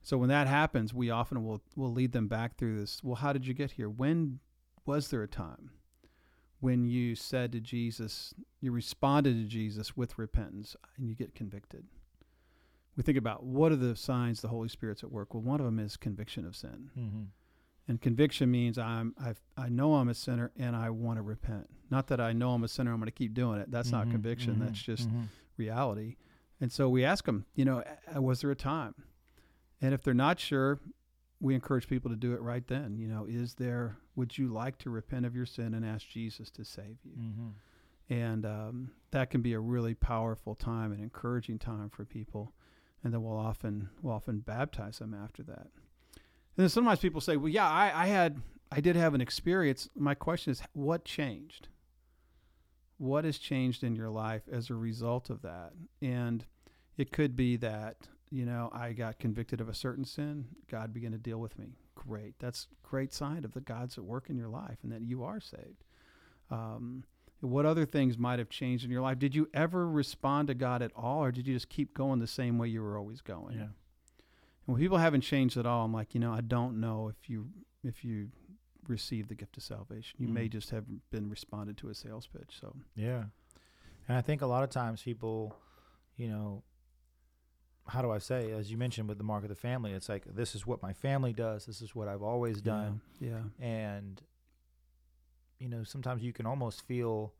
So 0.02 0.16
when 0.18 0.28
that 0.28 0.46
happens, 0.46 0.94
we 0.94 1.10
often 1.10 1.42
will 1.44 1.62
will 1.74 1.92
lead 1.92 2.12
them 2.12 2.28
back 2.28 2.56
through 2.56 2.78
this. 2.78 3.02
Well, 3.02 3.16
how 3.16 3.32
did 3.32 3.46
you 3.46 3.54
get 3.54 3.72
here? 3.72 3.88
When 3.90 4.38
was 4.84 5.08
there 5.08 5.22
a 5.22 5.28
time 5.28 5.70
when 6.60 6.86
you 6.86 7.14
said 7.14 7.52
to 7.52 7.60
Jesus, 7.60 8.34
you 8.60 8.72
responded 8.72 9.34
to 9.34 9.44
Jesus 9.48 9.96
with 9.96 10.18
repentance 10.18 10.76
and 10.96 11.08
you 11.08 11.14
get 11.14 11.34
convicted? 11.34 11.84
We 12.96 13.02
think 13.02 13.18
about 13.18 13.44
what 13.44 13.72
are 13.72 13.76
the 13.76 13.94
signs 13.94 14.40
the 14.40 14.48
Holy 14.48 14.68
Spirit's 14.68 15.02
at 15.04 15.12
work? 15.12 15.34
Well, 15.34 15.42
one 15.42 15.60
of 15.60 15.66
them 15.66 15.78
is 15.78 15.96
conviction 15.96 16.46
of 16.46 16.56
sin. 16.56 16.90
mm-hmm. 16.98 17.22
And 17.88 18.00
conviction 18.00 18.50
means 18.50 18.78
I'm 18.78 19.14
I've, 19.20 19.40
I 19.56 19.68
know 19.68 19.94
I'm 19.94 20.08
a 20.08 20.14
sinner 20.14 20.50
and 20.58 20.74
I 20.74 20.90
want 20.90 21.18
to 21.18 21.22
repent. 21.22 21.68
Not 21.88 22.08
that 22.08 22.20
I 22.20 22.32
know 22.32 22.50
I'm 22.52 22.64
a 22.64 22.68
sinner, 22.68 22.90
I'm 22.92 22.98
going 22.98 23.06
to 23.06 23.12
keep 23.12 23.32
doing 23.32 23.60
it. 23.60 23.70
That's 23.70 23.92
not 23.92 24.06
Mhm, 24.08 24.10
conviction. 24.12 24.56
mhm, 24.56 24.58
That's 24.60 24.82
just 24.82 25.08
mhm. 25.08 25.26
reality. 25.56 26.16
And 26.60 26.72
so 26.72 26.88
we 26.88 27.04
ask 27.04 27.26
them, 27.26 27.44
you 27.54 27.64
know, 27.64 27.84
"Uh, 28.16 28.20
was 28.22 28.40
there 28.40 28.50
a 28.50 28.56
time? 28.56 28.94
And 29.80 29.94
if 29.94 30.02
they're 30.02 30.14
not 30.14 30.40
sure, 30.40 30.80
we 31.40 31.54
encourage 31.54 31.88
people 31.88 32.10
to 32.10 32.16
do 32.16 32.32
it 32.32 32.40
right 32.40 32.66
then. 32.66 32.96
You 32.96 33.08
know, 33.08 33.26
is 33.28 33.54
there, 33.54 33.98
would 34.14 34.36
you 34.38 34.48
like 34.48 34.78
to 34.78 34.90
repent 34.90 35.26
of 35.26 35.36
your 35.36 35.46
sin 35.46 35.74
and 35.74 35.84
ask 35.84 36.08
Jesus 36.08 36.50
to 36.50 36.64
save 36.64 36.98
you? 37.04 37.12
Mhm. 37.16 37.52
And 38.08 38.46
um, 38.46 38.90
that 39.10 39.30
can 39.30 39.42
be 39.42 39.52
a 39.52 39.60
really 39.60 39.94
powerful 39.94 40.54
time 40.54 40.92
and 40.92 41.02
encouraging 41.02 41.58
time 41.58 41.90
for 41.90 42.04
people. 42.04 42.52
And 43.02 43.12
then 43.12 43.22
we'll 43.22 43.36
often, 43.36 43.90
we'll 44.00 44.14
often 44.14 44.38
baptize 44.38 44.98
them 44.98 45.12
after 45.12 45.42
that. 45.42 45.68
And 46.56 46.64
then 46.64 46.68
sometimes 46.68 47.00
people 47.00 47.20
say, 47.20 47.36
well, 47.36 47.48
yeah, 47.48 47.68
I, 47.68 48.04
I 48.04 48.06
had, 48.06 48.40
I 48.72 48.80
did 48.80 48.96
have 48.96 49.14
an 49.14 49.20
experience. 49.20 49.88
My 49.94 50.14
question 50.14 50.52
is, 50.52 50.62
what 50.72 51.04
changed? 51.04 51.68
What 52.98 53.24
has 53.24 53.38
changed 53.38 53.84
in 53.84 53.94
your 53.94 54.08
life 54.08 54.42
as 54.50 54.70
a 54.70 54.74
result 54.74 55.28
of 55.28 55.42
that? 55.42 55.72
And 56.00 56.46
it 56.96 57.12
could 57.12 57.36
be 57.36 57.56
that, 57.58 58.08
you 58.30 58.44
know, 58.44 58.70
I 58.72 58.92
got 58.92 59.18
convicted 59.18 59.60
of 59.60 59.68
a 59.68 59.74
certain 59.74 60.04
sin. 60.04 60.46
God 60.70 60.92
began 60.92 61.12
to 61.12 61.18
deal 61.18 61.38
with 61.38 61.58
me. 61.58 61.76
Great. 61.94 62.34
That's 62.38 62.66
great 62.82 63.12
sign 63.12 63.44
of 63.44 63.52
the 63.52 63.60
God's 63.60 63.96
at 63.98 64.04
work 64.04 64.28
in 64.30 64.36
your 64.36 64.48
life 64.48 64.78
and 64.82 64.92
that 64.92 65.02
you 65.02 65.22
are 65.24 65.40
saved. 65.40 65.84
Um, 66.50 67.04
What 67.40 67.66
other 67.66 67.84
things 67.84 68.16
might 68.16 68.38
have 68.38 68.48
changed 68.48 68.84
in 68.84 68.90
your 68.90 69.02
life? 69.02 69.18
Did 69.18 69.34
you 69.34 69.48
ever 69.52 69.88
respond 69.88 70.48
to 70.48 70.54
God 70.54 70.80
at 70.82 70.90
all, 70.96 71.22
or 71.22 71.30
did 71.30 71.46
you 71.46 71.54
just 71.54 71.68
keep 71.68 71.92
going 71.94 72.18
the 72.18 72.26
same 72.26 72.56
way 72.58 72.68
you 72.68 72.82
were 72.82 72.96
always 72.98 73.20
going? 73.20 73.56
Yeah. 73.56 73.62
And 73.64 73.72
when 74.74 74.80
people 74.80 74.98
haven't 74.98 75.20
changed 75.20 75.56
at 75.58 75.66
all, 75.66 75.84
I'm 75.84 75.92
like, 75.92 76.14
you 76.14 76.20
know, 76.20 76.32
I 76.32 76.40
don't 76.40 76.80
know 76.80 77.08
if 77.08 77.28
you 77.28 77.48
if 77.84 78.04
you 78.04 78.30
received 78.88 79.28
the 79.28 79.34
gift 79.34 79.56
of 79.56 79.62
salvation. 79.62 80.16
You 80.18 80.28
may 80.28 80.46
Mm. 80.48 80.52
just 80.52 80.70
have 80.70 80.86
been 81.10 81.28
responded 81.28 81.76
to 81.78 81.88
a 81.88 81.94
sales 81.94 82.26
pitch. 82.26 82.56
So 82.60 82.74
Yeah. 82.96 83.26
And 84.08 84.16
I 84.16 84.22
think 84.22 84.40
a 84.42 84.46
lot 84.46 84.64
of 84.64 84.70
times 84.70 85.02
people, 85.02 85.56
you 86.16 86.28
know, 86.28 86.62
how 87.88 88.02
do 88.02 88.10
I 88.10 88.18
say, 88.18 88.50
as 88.52 88.70
you 88.70 88.76
mentioned 88.76 89.08
with 89.08 89.18
the 89.18 89.24
mark 89.24 89.42
of 89.44 89.48
the 89.48 89.54
family, 89.54 89.92
it's 89.92 90.08
like, 90.08 90.24
this 90.26 90.54
is 90.54 90.66
what 90.66 90.82
my 90.82 90.92
family 90.92 91.32
does. 91.32 91.66
This 91.66 91.80
is 91.80 91.94
what 91.94 92.08
I've 92.08 92.22
always 92.22 92.60
done. 92.60 93.00
Yeah. 93.20 93.40
And, 93.60 94.20
you 95.58 95.68
know, 95.68 95.84
sometimes 95.84 96.22
you 96.22 96.32
can 96.32 96.46
almost 96.46 96.82
feel, 96.86 97.32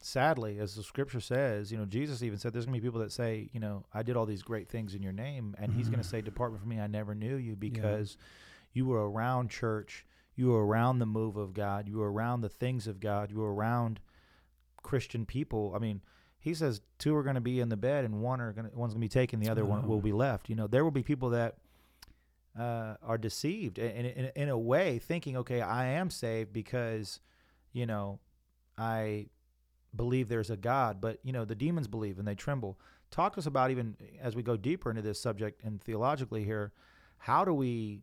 sadly, 0.00 0.58
as 0.58 0.74
the 0.74 0.82
scripture 0.82 1.20
says, 1.20 1.70
you 1.70 1.78
know, 1.78 1.84
Jesus 1.84 2.22
even 2.22 2.38
said 2.38 2.52
there's 2.52 2.66
going 2.66 2.74
to 2.76 2.80
be 2.80 2.86
people 2.86 3.00
that 3.00 3.12
say, 3.12 3.48
you 3.52 3.60
know, 3.60 3.84
I 3.94 4.02
did 4.02 4.16
all 4.16 4.26
these 4.26 4.42
great 4.42 4.68
things 4.68 4.94
in 4.94 5.02
your 5.02 5.12
name. 5.12 5.54
And 5.58 5.72
he's 5.72 5.88
going 5.88 6.00
Mhm. 6.00 6.02
to 6.02 6.08
say, 6.08 6.20
Depart 6.20 6.58
from 6.58 6.68
me, 6.68 6.80
I 6.80 6.88
never 6.88 7.14
knew 7.14 7.36
you 7.36 7.54
because 7.56 8.16
you 8.72 8.86
were 8.86 9.08
around 9.10 9.50
church. 9.50 10.04
You 10.34 10.48
were 10.48 10.66
around 10.66 10.98
the 10.98 11.06
move 11.06 11.36
of 11.36 11.52
God. 11.52 11.88
You 11.88 11.98
were 11.98 12.10
around 12.12 12.40
the 12.40 12.48
things 12.48 12.86
of 12.86 13.00
God. 13.00 13.30
You 13.30 13.38
were 13.38 13.54
around 13.54 14.00
Christian 14.82 15.24
people. 15.26 15.72
I 15.74 15.78
mean, 15.78 16.00
he 16.42 16.52
says 16.54 16.80
two 16.98 17.14
are 17.16 17.22
going 17.22 17.36
to 17.36 17.40
be 17.40 17.60
in 17.60 17.68
the 17.70 17.76
bed 17.76 18.04
and 18.04 18.20
one 18.20 18.40
are 18.40 18.52
going 18.52 18.68
one's 18.74 18.92
going 18.92 19.00
to 19.00 19.04
be 19.04 19.08
taken, 19.08 19.40
the 19.40 19.48
other 19.48 19.64
one 19.64 19.82
Oh. 19.84 19.88
will 19.88 20.00
be 20.00 20.12
left. 20.12 20.50
You 20.50 20.56
know, 20.56 20.66
there 20.66 20.84
will 20.84 20.90
be 20.90 21.02
people 21.02 21.30
that 21.30 21.56
uh, 22.58 22.96
are 23.02 23.16
deceived 23.16 23.78
in, 23.78 24.04
in, 24.04 24.30
in 24.36 24.48
a 24.50 24.58
way, 24.58 24.98
thinking, 24.98 25.36
okay, 25.38 25.62
I 25.62 25.86
am 25.86 26.10
saved 26.10 26.52
because, 26.52 27.20
you 27.72 27.86
know, 27.86 28.18
I 28.76 29.28
believe 29.94 30.28
there's 30.28 30.50
a 30.50 30.56
God, 30.56 31.00
but 31.00 31.18
you 31.22 31.32
know, 31.32 31.44
the 31.44 31.54
demons 31.54 31.86
believe 31.88 32.18
and 32.18 32.26
they 32.28 32.34
tremble. 32.34 32.78
Talk 33.10 33.34
to 33.34 33.38
us 33.38 33.46
about 33.46 33.70
even 33.70 33.96
as 34.20 34.34
we 34.34 34.42
go 34.42 34.56
deeper 34.56 34.90
into 34.90 35.02
this 35.02 35.20
subject 35.20 35.62
and 35.64 35.80
theologically 35.80 36.44
here, 36.44 36.72
how 37.18 37.44
do 37.44 37.54
we 37.54 38.02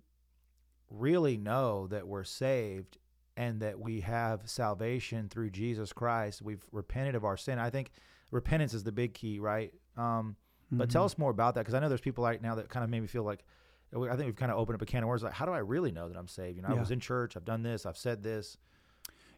really 0.90 1.36
know 1.38 1.88
that 1.88 2.08
we're 2.08 2.24
saved 2.24 2.98
and 3.36 3.60
that 3.62 3.80
we 3.80 4.02
have 4.02 4.42
salvation 4.50 5.28
through 5.30 5.50
Jesus 5.50 5.92
Christ? 5.94 6.42
We've 6.42 6.64
repented 6.72 7.16
of 7.16 7.26
our 7.26 7.38
sin. 7.38 7.60
I 7.60 7.70
think 7.70 7.92
repentance 8.32 8.74
is 8.74 8.84
the 8.84 8.92
big 8.92 9.14
key, 9.14 9.40
right? 9.40 9.74
Um, 9.98 10.36
but 10.72 10.90
tell 10.90 11.02
Mhm. 11.04 11.06
us 11.08 11.18
more 11.18 11.32
about 11.32 11.56
that 11.56 11.62
because 11.62 11.74
I 11.74 11.80
know 11.80 11.90
there's 11.90 12.02
people 12.02 12.24
right 12.24 12.42
now 12.42 12.56
that 12.56 12.70
kind 12.70 12.84
of 12.84 12.90
made 12.90 13.02
me 13.02 13.08
feel 13.08 13.24
like 13.24 13.44
I 13.92 14.16
think 14.16 14.28
we've 14.28 14.36
kind 14.36 14.52
of 14.52 14.60
opened 14.60 14.76
up 14.76 14.82
a 14.84 14.86
can 14.86 15.02
of 15.02 15.10
worms. 15.10 15.24
Like, 15.24 15.34
how 15.34 15.46
do 15.48 15.52
I 15.52 15.58
really 15.60 15.92
know 15.92 16.08
that 16.10 16.16
I'm 16.18 16.28
saved? 16.28 16.56
You 16.58 16.62
know, 16.62 16.68
I 16.70 16.74
was 16.76 16.92
in 16.92 17.00
church, 17.00 17.36
I've 17.36 17.44
done 17.46 17.64
this, 17.64 17.88
I've 17.88 17.98
said 17.98 18.22
this. 18.22 18.58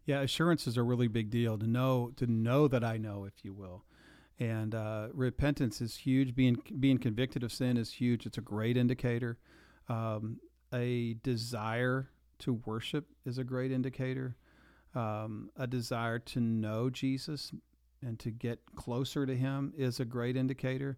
Yeah, 0.06 0.20
assurance 0.22 0.68
is 0.68 0.76
a 0.76 0.84
really 0.84 1.08
big 1.08 1.30
deal 1.30 1.58
to 1.58 1.68
know 1.68 2.12
to 2.18 2.28
know 2.28 2.68
that 2.68 2.84
I 2.84 2.98
know, 2.98 3.24
if 3.24 3.46
you 3.46 3.54
will. 3.54 3.86
And 4.40 4.74
uh, 4.76 5.08
repentance 5.14 5.80
is 5.80 5.96
huge. 5.96 6.36
Being 6.36 6.58
being 6.80 6.98
convicted 6.98 7.44
of 7.44 7.54
sin 7.54 7.78
is 7.78 7.94
huge. 7.94 8.26
It's 8.26 8.38
a 8.38 8.42
great 8.42 8.76
indicator. 8.76 9.38
Um, 9.88 10.40
a 10.74 11.14
desire 11.24 12.10
to 12.40 12.54
worship 12.54 13.06
is 13.26 13.38
a 13.38 13.44
great 13.44 13.72
indicator. 13.72 14.36
Um, 14.96 15.50
a 15.56 15.68
desire 15.68 16.20
to 16.20 16.42
know 16.42 16.90
Jesus 16.90 17.54
and 18.02 18.18
to 18.20 18.32
get 18.32 18.60
closer 18.76 19.26
to 19.26 19.36
Him 19.36 19.74
is 19.78 20.00
a 20.00 20.06
great 20.06 20.36
indicator. 20.36 20.98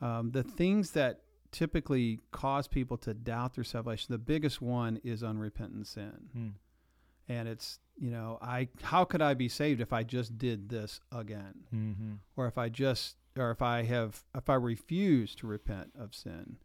Um, 0.00 0.30
the 0.30 0.42
things 0.42 0.92
that 0.92 1.20
typically 1.50 2.20
cause 2.30 2.68
people 2.68 2.96
to 2.98 3.14
doubt 3.14 3.54
their 3.54 3.64
salvation, 3.64 4.12
the 4.12 4.18
biggest 4.18 4.60
one 4.60 5.00
is 5.02 5.22
unrepentant 5.22 5.86
sin 5.86 6.28
Hmm. 6.32 6.48
and 7.28 7.48
it's 7.48 7.78
you 7.98 8.10
know 8.10 8.38
i 8.42 8.68
how 8.82 9.04
could 9.04 9.22
i 9.22 9.32
be 9.34 9.48
saved 9.48 9.80
if 9.80 9.92
i 9.92 10.02
just 10.02 10.36
did 10.38 10.68
this 10.68 11.00
again 11.10 11.54
Mm-hmm. 11.74 12.12
or 12.36 12.46
if 12.46 12.58
i 12.58 12.68
just 12.68 13.16
or 13.36 13.50
if 13.50 13.62
i 13.62 13.82
have 13.82 14.22
if 14.36 14.48
i 14.50 14.54
refuse 14.54 15.34
to 15.36 15.46
repent 15.46 15.90
of 15.98 16.14
sin 16.14 16.58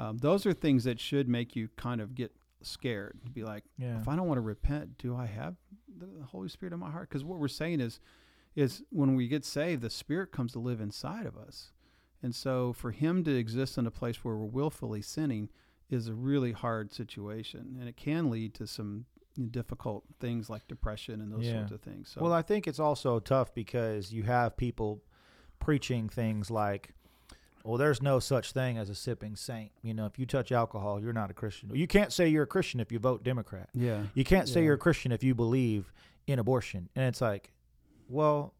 um, 0.00 0.18
those 0.18 0.44
are 0.46 0.52
things 0.52 0.82
that 0.84 0.98
should 0.98 1.28
make 1.28 1.54
you 1.54 1.68
kind 1.76 2.00
of 2.00 2.14
get 2.16 2.32
scared 2.60 3.16
to 3.24 3.30
be 3.30 3.44
like 3.44 3.62
Yeah. 3.78 3.98
if 4.00 4.08
i 4.08 4.16
don't 4.16 4.26
want 4.26 4.38
to 4.38 4.42
repent 4.42 4.98
do 4.98 5.14
i 5.16 5.26
have 5.26 5.54
the 5.96 6.08
holy 6.24 6.48
spirit 6.48 6.72
in 6.72 6.80
my 6.80 6.90
heart 6.90 7.08
because 7.08 7.22
what 7.24 7.38
we're 7.38 7.46
saying 7.48 7.80
is 7.80 8.00
is 8.54 8.82
when 8.90 9.14
we 9.16 9.26
get 9.28 9.44
saved 9.44 9.82
the 9.82 9.90
spirit 9.90 10.30
comes 10.32 10.52
to 10.52 10.58
live 10.58 10.80
inside 10.80 11.26
of 11.26 11.36
us 11.36 11.72
and 12.22 12.34
so 12.34 12.72
for 12.72 12.90
him 12.90 13.22
to 13.24 13.34
exist 13.36 13.76
in 13.78 13.86
a 13.86 13.90
place 13.90 14.24
where 14.24 14.36
we're 14.36 14.44
willfully 14.46 15.02
sinning 15.02 15.48
is 15.90 16.08
a 16.08 16.14
really 16.14 16.52
hard 16.52 16.92
situation 16.92 17.76
and 17.78 17.88
it 17.88 17.96
can 17.96 18.30
lead 18.30 18.54
to 18.54 18.66
some 18.66 19.04
difficult 19.50 20.04
things 20.20 20.48
like 20.48 20.66
depression 20.68 21.20
and 21.20 21.32
those 21.32 21.44
Yeah. 21.46 21.60
sorts 21.60 21.72
of 21.72 21.80
things 21.80 22.08
so 22.08 22.22
Well, 22.22 22.32
I 22.32 22.42
think 22.42 22.66
it's 22.68 22.78
also 22.78 23.18
tough 23.18 23.52
because 23.54 24.12
you 24.12 24.22
have 24.22 24.56
people 24.56 25.02
preaching 25.58 26.08
things 26.08 26.50
like, 26.50 26.94
well, 27.64 27.76
there's 27.78 28.00
no 28.02 28.20
such 28.20 28.52
thing 28.52 28.76
as 28.78 28.90
a 28.90 28.94
sipping 28.94 29.34
saint. 29.36 29.72
You 29.82 29.94
know, 29.94 30.04
if 30.06 30.18
you 30.18 30.26
touch 30.26 30.52
alcohol, 30.52 31.00
you're 31.00 31.14
not 31.14 31.30
a 31.30 31.34
Christian. 31.34 31.74
You 31.74 31.86
can't 31.86 32.12
say 32.12 32.28
you're 32.28 32.42
a 32.42 32.46
Christian 32.46 32.78
if 32.78 32.92
you 32.92 32.98
vote 32.98 33.24
Democrat. 33.24 33.70
yeah 33.72 34.04
You 34.14 34.22
can't 34.24 34.48
say 34.48 34.60
Yeah. 34.60 34.66
you're 34.66 34.74
a 34.74 34.78
Christian 34.78 35.10
if 35.12 35.24
you 35.24 35.34
believe 35.34 35.92
in 36.26 36.38
abortion. 36.38 36.88
And 36.94 37.06
it's 37.06 37.20
like, 37.22 37.52
well, 38.14 38.54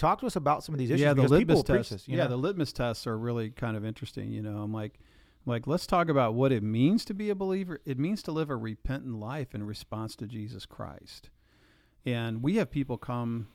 talk 0.00 0.20
to 0.20 0.26
us 0.26 0.34
about 0.34 0.64
some 0.64 0.74
of 0.74 0.78
these 0.78 0.90
issues 0.90 1.02
yeah 1.02 1.12
the 1.12 1.22
litmus 1.22 1.62
tests. 1.62 2.08
Yeah 2.08 2.16
know? 2.16 2.28
the 2.28 2.36
litmus 2.36 2.72
tests 2.72 3.06
are 3.06 3.18
really 3.18 3.50
kind 3.50 3.76
of 3.76 3.84
interesting 3.84 4.30
you 4.30 4.40
know 4.40 4.62
i'm 4.62 4.72
like 4.72 4.98
like 5.46 5.66
let's 5.66 5.86
talk 5.86 6.08
about 6.08 6.34
what 6.34 6.52
it 6.52 6.62
means 6.62 7.04
to 7.04 7.14
be 7.14 7.28
a 7.28 7.34
believer 7.34 7.80
it 7.84 7.98
means 7.98 8.22
to 8.22 8.32
live 8.32 8.48
a 8.48 8.56
repentant 8.56 9.20
life 9.20 9.54
in 9.54 9.62
response 9.62 10.16
to 10.16 10.26
jesus 10.26 10.64
christ 10.64 11.28
and 12.06 12.42
we 12.42 12.56
have 12.56 12.70
people 12.70 12.96
come 12.96 13.48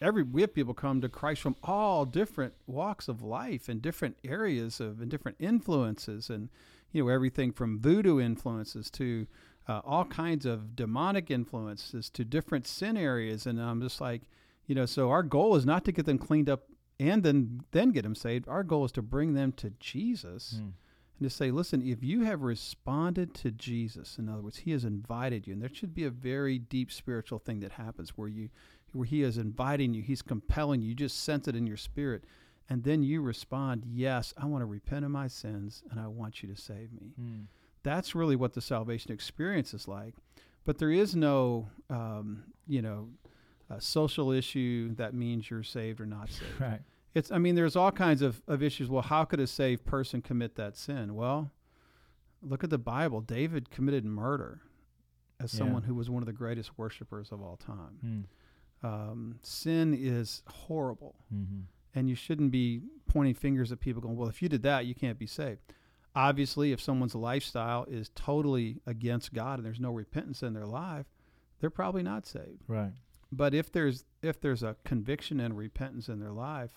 every 0.00 0.22
we 0.22 0.40
have 0.40 0.54
people 0.54 0.72
come 0.72 1.02
to 1.02 1.08
christ 1.08 1.42
from 1.42 1.54
all 1.62 2.06
different 2.06 2.54
walks 2.66 3.06
of 3.06 3.22
life 3.22 3.68
and 3.68 3.82
different 3.82 4.16
areas 4.24 4.80
of 4.80 5.02
and 5.02 5.10
different 5.10 5.36
influences 5.38 6.30
and 6.30 6.48
you 6.92 7.04
know 7.04 7.10
everything 7.10 7.52
from 7.52 7.78
voodoo 7.78 8.18
influences 8.18 8.90
to 8.90 9.26
uh, 9.68 9.80
all 9.84 10.06
kinds 10.06 10.46
of 10.46 10.74
demonic 10.74 11.30
influences 11.30 12.08
to 12.08 12.24
different 12.24 12.66
sin 12.66 12.96
areas 12.96 13.44
and 13.44 13.60
i'm 13.60 13.82
just 13.82 14.00
like 14.00 14.22
you 14.70 14.74
know 14.76 14.86
so 14.86 15.10
our 15.10 15.22
goal 15.24 15.56
is 15.56 15.66
not 15.66 15.84
to 15.84 15.92
get 15.92 16.06
them 16.06 16.18
cleaned 16.18 16.48
up 16.48 16.62
and 17.00 17.22
then 17.24 17.60
then 17.72 17.90
get 17.90 18.02
them 18.02 18.14
saved 18.14 18.46
our 18.48 18.62
goal 18.62 18.84
is 18.84 18.92
to 18.92 19.02
bring 19.02 19.34
them 19.34 19.50
to 19.52 19.70
jesus 19.80 20.54
Mm. 20.58 20.72
and 21.18 21.28
to 21.28 21.30
say 21.38 21.50
listen 21.50 21.82
if 21.82 22.02
you 22.10 22.18
have 22.30 22.42
responded 22.42 23.34
to 23.42 23.50
jesus 23.50 24.16
in 24.18 24.28
other 24.28 24.42
words 24.42 24.58
he 24.58 24.70
has 24.76 24.84
invited 24.84 25.46
you 25.46 25.52
and 25.54 25.60
there 25.62 25.74
should 25.78 25.94
be 25.94 26.04
a 26.04 26.10
very 26.10 26.58
deep 26.58 26.90
spiritual 26.92 27.38
thing 27.40 27.58
that 27.60 27.72
happens 27.72 28.10
where 28.16 28.28
you 28.28 28.48
where 28.92 29.06
he 29.06 29.22
is 29.22 29.36
inviting 29.38 29.92
you 29.94 30.02
he's 30.02 30.22
compelling 30.22 30.80
you 30.82 30.88
you 30.90 30.94
just 30.94 31.22
sense 31.24 31.48
it 31.48 31.56
in 31.56 31.66
your 31.66 31.76
spirit 31.90 32.22
and 32.68 32.84
then 32.84 33.02
you 33.02 33.20
respond 33.22 33.84
yes 33.86 34.32
i 34.38 34.46
want 34.46 34.62
to 34.62 34.66
repent 34.66 35.04
of 35.04 35.10
my 35.10 35.26
sins 35.28 35.82
and 35.90 35.98
i 35.98 36.06
want 36.06 36.42
you 36.42 36.48
to 36.54 36.60
save 36.60 36.92
me 36.92 37.12
Mm. 37.20 37.44
that's 37.82 38.14
really 38.14 38.36
what 38.36 38.52
the 38.54 38.60
salvation 38.60 39.10
experience 39.12 39.72
is 39.74 39.88
like. 39.88 40.14
But 40.66 40.76
there 40.78 40.90
is 40.92 41.16
no, 41.16 41.68
um, 41.88 42.44
you 42.68 42.82
know, 42.82 43.08
uh, 43.70 43.78
social 43.78 44.30
issue 44.32 44.94
that 44.96 45.14
means 45.14 45.48
you're 45.50 45.62
saved 45.62 46.00
or 46.00 46.06
not 46.06 46.28
saved. 46.30 46.50
Right. 46.60 46.80
It's, 47.14 47.32
I 47.32 47.38
mean, 47.38 47.56
there's 47.56 47.74
all 47.74 47.90
kinds 47.90 48.22
of, 48.22 48.40
of 48.46 48.62
issues. 48.62 48.88
Well, 48.88 49.02
how 49.02 49.24
could 49.24 49.40
a 49.40 49.46
saved 49.46 49.84
person 49.84 50.22
commit 50.22 50.54
that 50.56 50.76
sin? 50.76 51.14
Well, 51.16 51.50
look 52.40 52.62
at 52.62 52.70
the 52.70 52.78
Bible. 52.78 53.20
David 53.20 53.68
committed 53.70 54.04
murder 54.04 54.60
as 55.40 55.52
Yeah. 55.52 55.58
someone 55.58 55.82
who 55.82 55.94
was 55.94 56.08
one 56.08 56.22
of 56.22 56.26
the 56.26 56.32
greatest 56.32 56.78
worshipers 56.78 57.32
of 57.32 57.42
all 57.42 57.56
time. 57.56 58.26
Mm. 58.84 58.86
Um, 58.88 59.38
sin 59.42 59.92
is 59.98 60.42
horrible 60.46 61.16
Mm-hmm. 61.34 61.60
and 61.94 62.08
you 62.08 62.14
shouldn't 62.14 62.50
be 62.52 62.82
pointing 63.08 63.34
fingers 63.34 63.72
at 63.72 63.80
people 63.80 64.00
going, 64.00 64.16
well, 64.16 64.28
if 64.28 64.40
you 64.40 64.48
did 64.48 64.62
that, 64.62 64.86
you 64.86 64.94
can't 64.94 65.18
be 65.18 65.26
saved. 65.26 65.58
Obviously, 66.14 66.70
if 66.72 66.80
someone's 66.80 67.14
lifestyle 67.16 67.84
is 67.90 68.10
totally 68.14 68.80
against 68.86 69.32
God 69.34 69.58
and 69.58 69.66
there's 69.66 69.80
no 69.80 69.90
repentance 69.92 70.42
in 70.42 70.54
their 70.54 70.66
life, 70.66 71.06
they're 71.60 71.70
probably 71.70 72.02
not 72.04 72.24
saved. 72.26 72.62
Right. 72.68 72.92
But 73.32 73.54
if 73.54 73.70
there's 73.70 74.04
if 74.22 74.40
there's 74.40 74.62
a 74.62 74.76
conviction 74.84 75.40
and 75.40 75.56
repentance 75.56 76.08
in 76.08 76.20
their 76.20 76.32
life, 76.32 76.72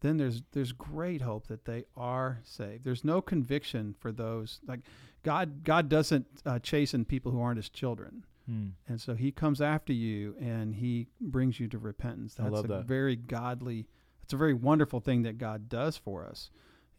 then 0.00 0.16
there's 0.16 0.42
there's 0.52 0.72
great 0.72 1.22
hope 1.22 1.48
that 1.48 1.64
they 1.64 1.84
are 1.96 2.40
saved. 2.44 2.84
There's 2.84 3.04
no 3.04 3.20
conviction 3.20 3.94
for 3.98 4.12
those 4.12 4.60
like 4.66 4.80
God 5.22 5.64
God 5.64 5.88
doesn't 5.88 6.26
uh, 6.46 6.58
chasten 6.58 7.04
people 7.04 7.32
who 7.32 7.40
aren't 7.40 7.56
His 7.58 7.68
children. 7.68 8.24
Mm. 8.50 8.72
And 8.88 9.00
so 9.00 9.14
he 9.14 9.30
comes 9.30 9.60
after 9.60 9.92
you 9.92 10.34
and 10.40 10.74
he 10.74 11.06
brings 11.20 11.60
you 11.60 11.68
to 11.68 11.78
repentance. 11.78 12.36
I 12.38 12.44
That's 12.44 12.54
love 12.54 12.64
a 12.66 12.68
that. 12.68 12.84
very 12.86 13.16
godly, 13.16 13.86
it's 14.22 14.32
a 14.32 14.36
very 14.36 14.54
wonderful 14.54 15.00
thing 15.00 15.22
that 15.22 15.38
God 15.38 15.68
does 15.68 15.96
for 15.96 16.26
us. 16.26 16.50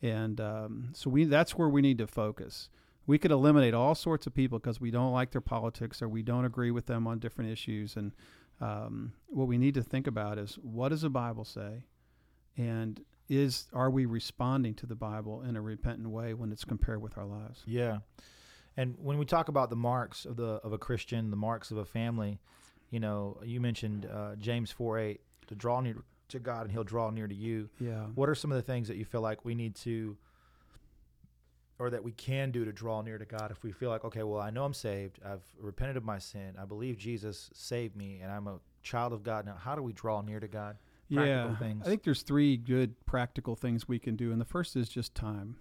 And 0.01 0.39
um, 0.41 0.89
so 0.93 1.09
we 1.09 1.25
that's 1.25 1.57
where 1.57 1.69
we 1.69 1.81
need 1.81 1.97
to 1.99 2.07
focus. 2.07 2.69
We 3.05 3.17
could 3.17 3.31
eliminate 3.31 3.73
all 3.73 3.95
sorts 3.95 4.27
of 4.27 4.33
people 4.33 4.59
because 4.59 4.79
we 4.79 4.91
don't 4.91 5.11
like 5.11 5.31
their 5.31 5.41
politics 5.41 6.01
or 6.01 6.07
we 6.07 6.21
don't 6.21 6.45
agree 6.45 6.71
with 6.71 6.85
them 6.85 7.05
on 7.07 7.19
different 7.19 7.51
issues. 7.51 7.97
And 7.97 8.13
um, 8.61 9.13
what 9.27 9.47
we 9.47 9.57
need 9.57 9.73
to 9.73 9.83
think 9.83 10.07
about 10.07 10.37
is 10.37 10.55
what 10.61 10.89
does 10.89 11.01
the 11.01 11.09
Bible 11.09 11.45
say? 11.45 11.83
And 12.57 13.03
is 13.29 13.67
are 13.73 13.89
we 13.89 14.05
responding 14.05 14.75
to 14.75 14.85
the 14.85 14.95
Bible 14.95 15.41
in 15.41 15.55
a 15.55 15.61
repentant 15.61 16.09
way 16.09 16.33
when 16.33 16.51
it's 16.51 16.65
compared 16.65 17.01
with 17.01 17.17
our 17.17 17.25
lives? 17.25 17.61
Yeah. 17.65 17.99
And 18.75 18.95
when 18.97 19.17
we 19.17 19.25
talk 19.25 19.49
about 19.49 19.69
the 19.69 19.75
marks 19.75 20.25
of 20.25 20.35
the 20.35 20.59
of 20.63 20.73
a 20.73 20.77
Christian, 20.77 21.31
the 21.31 21.37
marks 21.37 21.71
of 21.71 21.77
a 21.77 21.85
family, 21.85 22.39
You 22.93 22.99
know, 22.99 23.39
you 23.43 23.59
mentioned 23.59 24.05
uh, 24.05 24.35
James 24.35 24.69
four 24.69 24.99
eight 24.99 25.21
to 25.47 25.55
draw 25.55 25.81
near 25.81 26.03
to 26.29 26.39
God, 26.39 26.61
and 26.61 26.71
He'll 26.71 26.83
draw 26.83 27.09
near 27.09 27.27
to 27.27 27.33
you. 27.33 27.69
Yeah. 27.79 28.05
What 28.13 28.29
are 28.29 28.35
some 28.35 28.51
of 28.51 28.55
the 28.55 28.61
things 28.61 28.87
that 28.87 28.97
you 28.97 29.05
feel 29.05 29.21
like 29.21 29.43
we 29.43 29.55
need 29.55 29.75
to, 29.77 30.15
or 31.79 31.89
that 31.89 32.03
we 32.03 32.11
can 32.11 32.51
do 32.51 32.65
to 32.65 32.71
draw 32.71 33.01
near 33.01 33.17
to 33.17 33.25
God? 33.25 33.51
If 33.51 33.63
we 33.63 33.71
feel 33.71 33.89
like, 33.89 34.03
okay, 34.05 34.23
well, 34.23 34.39
I 34.39 34.49
know 34.49 34.65
I'm 34.65 34.73
saved, 34.73 35.19
I've 35.25 35.43
repented 35.59 35.97
of 35.97 36.03
my 36.03 36.19
sin, 36.19 36.55
I 36.61 36.65
believe 36.65 36.97
Jesus 36.97 37.49
saved 37.53 37.95
me, 37.95 38.19
and 38.21 38.31
I'm 38.31 38.47
a 38.47 38.59
child 38.81 39.13
of 39.13 39.23
God 39.23 39.45
now. 39.45 39.55
How 39.59 39.75
do 39.75 39.81
we 39.81 39.93
draw 39.93 40.21
near 40.21 40.39
to 40.39 40.47
God? 40.47 40.77
Practical 41.13 41.51
yeah. 41.51 41.55
things. 41.57 41.83
I 41.85 41.89
think 41.89 42.03
there's 42.03 42.23
three 42.23 42.57
good 42.57 43.05
practical 43.05 43.55
things 43.55 43.87
we 43.87 43.99
can 43.99 44.15
do, 44.15 44.31
and 44.31 44.39
the 44.39 44.45
first 44.45 44.75
is 44.75 44.89
just 44.89 45.13
time. 45.13 45.57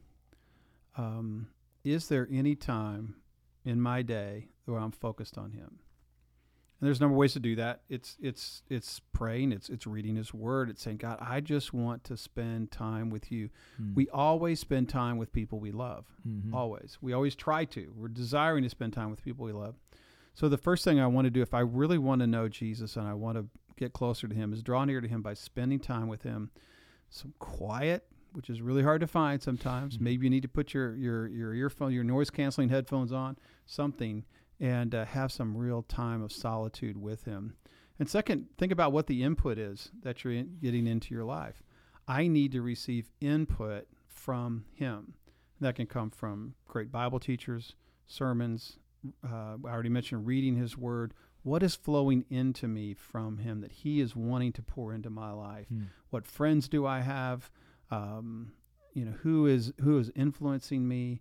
Um, 0.97 1.49
is 1.85 2.09
there 2.09 2.29
any 2.31 2.55
time 2.55 3.17
in 3.65 3.81
my 3.81 4.03
day 4.03 4.49
where 4.67 4.79
I'm 4.79 4.93
focused 4.93 5.37
on 5.37 5.53
Him? 5.53 5.81
And 6.83 6.89
there's 6.89 6.99
a 6.99 7.03
number 7.03 7.15
of 7.15 7.19
ways 7.19 7.33
to 7.35 7.39
do 7.39 7.55
that. 7.55 7.83
It's 7.89 8.17
it's 8.21 8.65
it's 8.69 9.01
praying. 9.13 9.53
It's 9.53 9.69
it's 9.69 9.87
reading 9.87 10.17
His 10.17 10.35
Word. 10.35 10.69
It's 10.69 10.83
saying, 10.83 10.97
God, 10.97 11.17
I 11.21 11.39
just 11.41 11.73
want 11.73 12.03
to 12.05 12.17
spend 12.17 12.73
time 12.73 13.09
with 13.09 13.31
You. 13.31 13.51
Mm. 13.81 13.95
We 13.95 14.09
always 14.09 14.59
spend 14.59 14.89
time 14.89 15.17
with 15.17 15.33
people 15.33 15.61
we 15.61 15.71
love. 15.71 16.07
Mhm. 16.29 16.53
Always. 16.53 16.99
We 17.01 17.13
always 17.13 17.37
try 17.37 17.67
to. 17.67 17.93
We're 17.97 18.09
desiring 18.09 18.65
to 18.65 18.69
spend 18.69 18.95
time 18.95 19.11
with 19.11 19.23
people 19.23 19.45
we 19.45 19.53
love. 19.53 19.77
So 20.35 20.49
the 20.49 20.59
first 20.59 20.83
thing 20.85 20.99
I 20.99 21.07
want 21.07 21.27
to 21.27 21.31
do, 21.31 21.41
if 21.41 21.55
I 21.55 21.61
really 21.61 21.99
want 21.99 22.21
to 22.21 22.27
know 22.27 22.49
Jesus 22.49 22.97
and 22.97 23.07
I 23.07 23.15
want 23.15 23.39
to 23.39 23.47
get 23.77 23.93
closer 23.93 24.27
to 24.27 24.35
Him, 24.35 24.53
is 24.53 24.61
draw 24.61 24.85
near 24.85 25.01
to 25.01 25.07
Him 25.07 25.23
by 25.23 25.35
spending 25.35 25.79
time 25.79 26.09
with 26.09 26.23
Him. 26.23 26.51
Some 27.11 27.33
quiet, 27.39 28.09
which 28.33 28.51
is 28.51 28.61
really 28.61 28.83
hard 28.83 29.03
to 29.03 29.07
find 29.07 29.41
sometimes. 29.41 29.99
Mhm. 29.99 30.01
Maybe 30.01 30.27
you 30.27 30.31
need 30.31 30.43
to 30.43 30.49
put 30.49 30.75
your 30.75 30.97
your 30.97 31.29
your 31.29 31.55
earphone, 31.55 31.93
your 31.93 32.03
noise 32.03 32.29
canceling 32.31 32.71
headphones 32.71 33.13
on, 33.13 33.37
something, 33.67 34.25
and 34.63 34.95
uh, 34.95 35.05
have 35.05 35.33
some 35.33 35.57
real 35.57 35.83
time 35.83 36.23
of 36.23 36.33
solitude 36.33 36.97
with 36.97 37.25
Him. 37.25 37.55
And 37.99 38.09
second, 38.09 38.47
think 38.57 38.73
about 38.73 38.93
what 38.93 39.09
the 39.09 39.23
input 39.23 39.59
is 39.59 39.91
that 40.03 40.23
you're 40.25 40.33
in, 40.33 40.57
getting 40.63 40.87
into 40.87 41.13
your 41.13 41.25
life. 41.25 41.63
I 42.09 42.29
need 42.29 42.53
to 42.53 42.63
receive 42.63 43.11
input 43.21 43.89
from 44.07 44.65
Him. 44.73 45.15
That 45.61 45.75
can 45.75 45.87
come 45.87 46.11
from 46.11 46.55
great 46.67 46.91
Bible 46.93 47.19
teachers, 47.19 47.75
sermons. 48.07 48.79
Uh, 49.25 49.57
I 49.65 49.69
already 49.69 49.89
mentioned 49.89 50.27
reading 50.27 50.57
His 50.57 50.79
Word. 50.79 51.13
What 51.43 51.65
is 51.65 51.75
flowing 51.75 52.25
into 52.31 52.69
me 52.69 52.95
from 52.95 53.39
Him 53.39 53.61
that 53.63 53.73
He 53.73 54.01
is 54.01 54.15
wanting 54.15 54.53
to 54.53 54.63
pour 54.63 54.95
into 54.95 55.11
my 55.11 55.33
life? 55.33 55.67
Mm. 55.73 55.87
What 56.11 56.25
friends 56.25 56.69
do 56.69 56.87
I 56.87 57.01
have? 57.01 57.51
Um, 57.91 58.53
you 58.95 59.05
know, 59.05 59.13
who 59.23 59.47
is 59.47 59.73
who 59.81 59.99
is 59.99 60.13
influencing 60.15 60.87
me? 60.87 61.21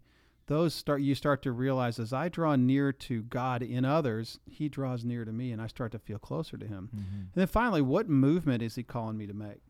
Those 0.52 0.76
start 0.76 1.02
you 1.02 1.16
start 1.16 1.42
to 1.44 1.54
realize 1.54 1.98
as 1.98 2.12
I 2.12 2.28
draw 2.28 2.58
near 2.58 2.92
to 2.92 3.24
God 3.24 3.64
in 3.64 3.86
others, 3.86 4.38
He 4.50 4.68
draws 4.68 5.06
near 5.06 5.24
to 5.24 5.32
me, 5.32 5.54
and 5.54 5.62
I 5.62 5.68
start 5.68 5.94
to 5.94 6.00
feel 6.00 6.20
closer 6.20 6.58
to 6.58 6.68
Him. 6.68 6.90
Mhm. 6.94 7.20
And 7.22 7.30
then 7.36 7.48
finally, 7.48 7.82
what 7.82 8.10
movement 8.10 8.62
is 8.62 8.76
he 8.76 8.84
calling 8.84 9.18
me 9.18 9.28
to 9.28 9.34
make? 9.34 9.62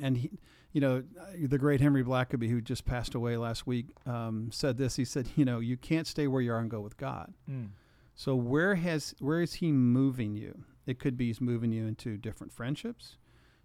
And 0.00 0.18
he, 0.18 0.30
you 0.70 0.80
know, 0.80 1.02
the 1.36 1.58
great 1.58 1.80
Henry 1.80 2.04
Blackaby, 2.04 2.48
who 2.48 2.60
just 2.60 2.84
passed 2.84 3.16
away 3.16 3.36
last 3.36 3.66
week, 3.66 3.88
um, 4.06 4.52
said 4.52 4.76
this. 4.76 4.94
He 4.94 5.04
said, 5.04 5.28
you 5.34 5.44
know, 5.44 5.58
you 5.58 5.76
can't 5.76 6.06
stay 6.06 6.28
where 6.28 6.40
you 6.40 6.52
are 6.52 6.60
and 6.60 6.70
go 6.70 6.80
with 6.80 6.96
God. 6.96 7.34
Mm. 7.50 7.70
So 8.14 8.36
where 8.36 8.76
has 8.76 9.16
where 9.18 9.40
is 9.40 9.54
he 9.54 9.72
moving 9.72 10.36
you? 10.36 10.64
It 10.86 11.00
could 11.00 11.16
be 11.16 11.26
he's 11.26 11.40
moving 11.40 11.72
you 11.72 11.86
into 11.86 12.16
different 12.16 12.52
friendships. 12.52 13.16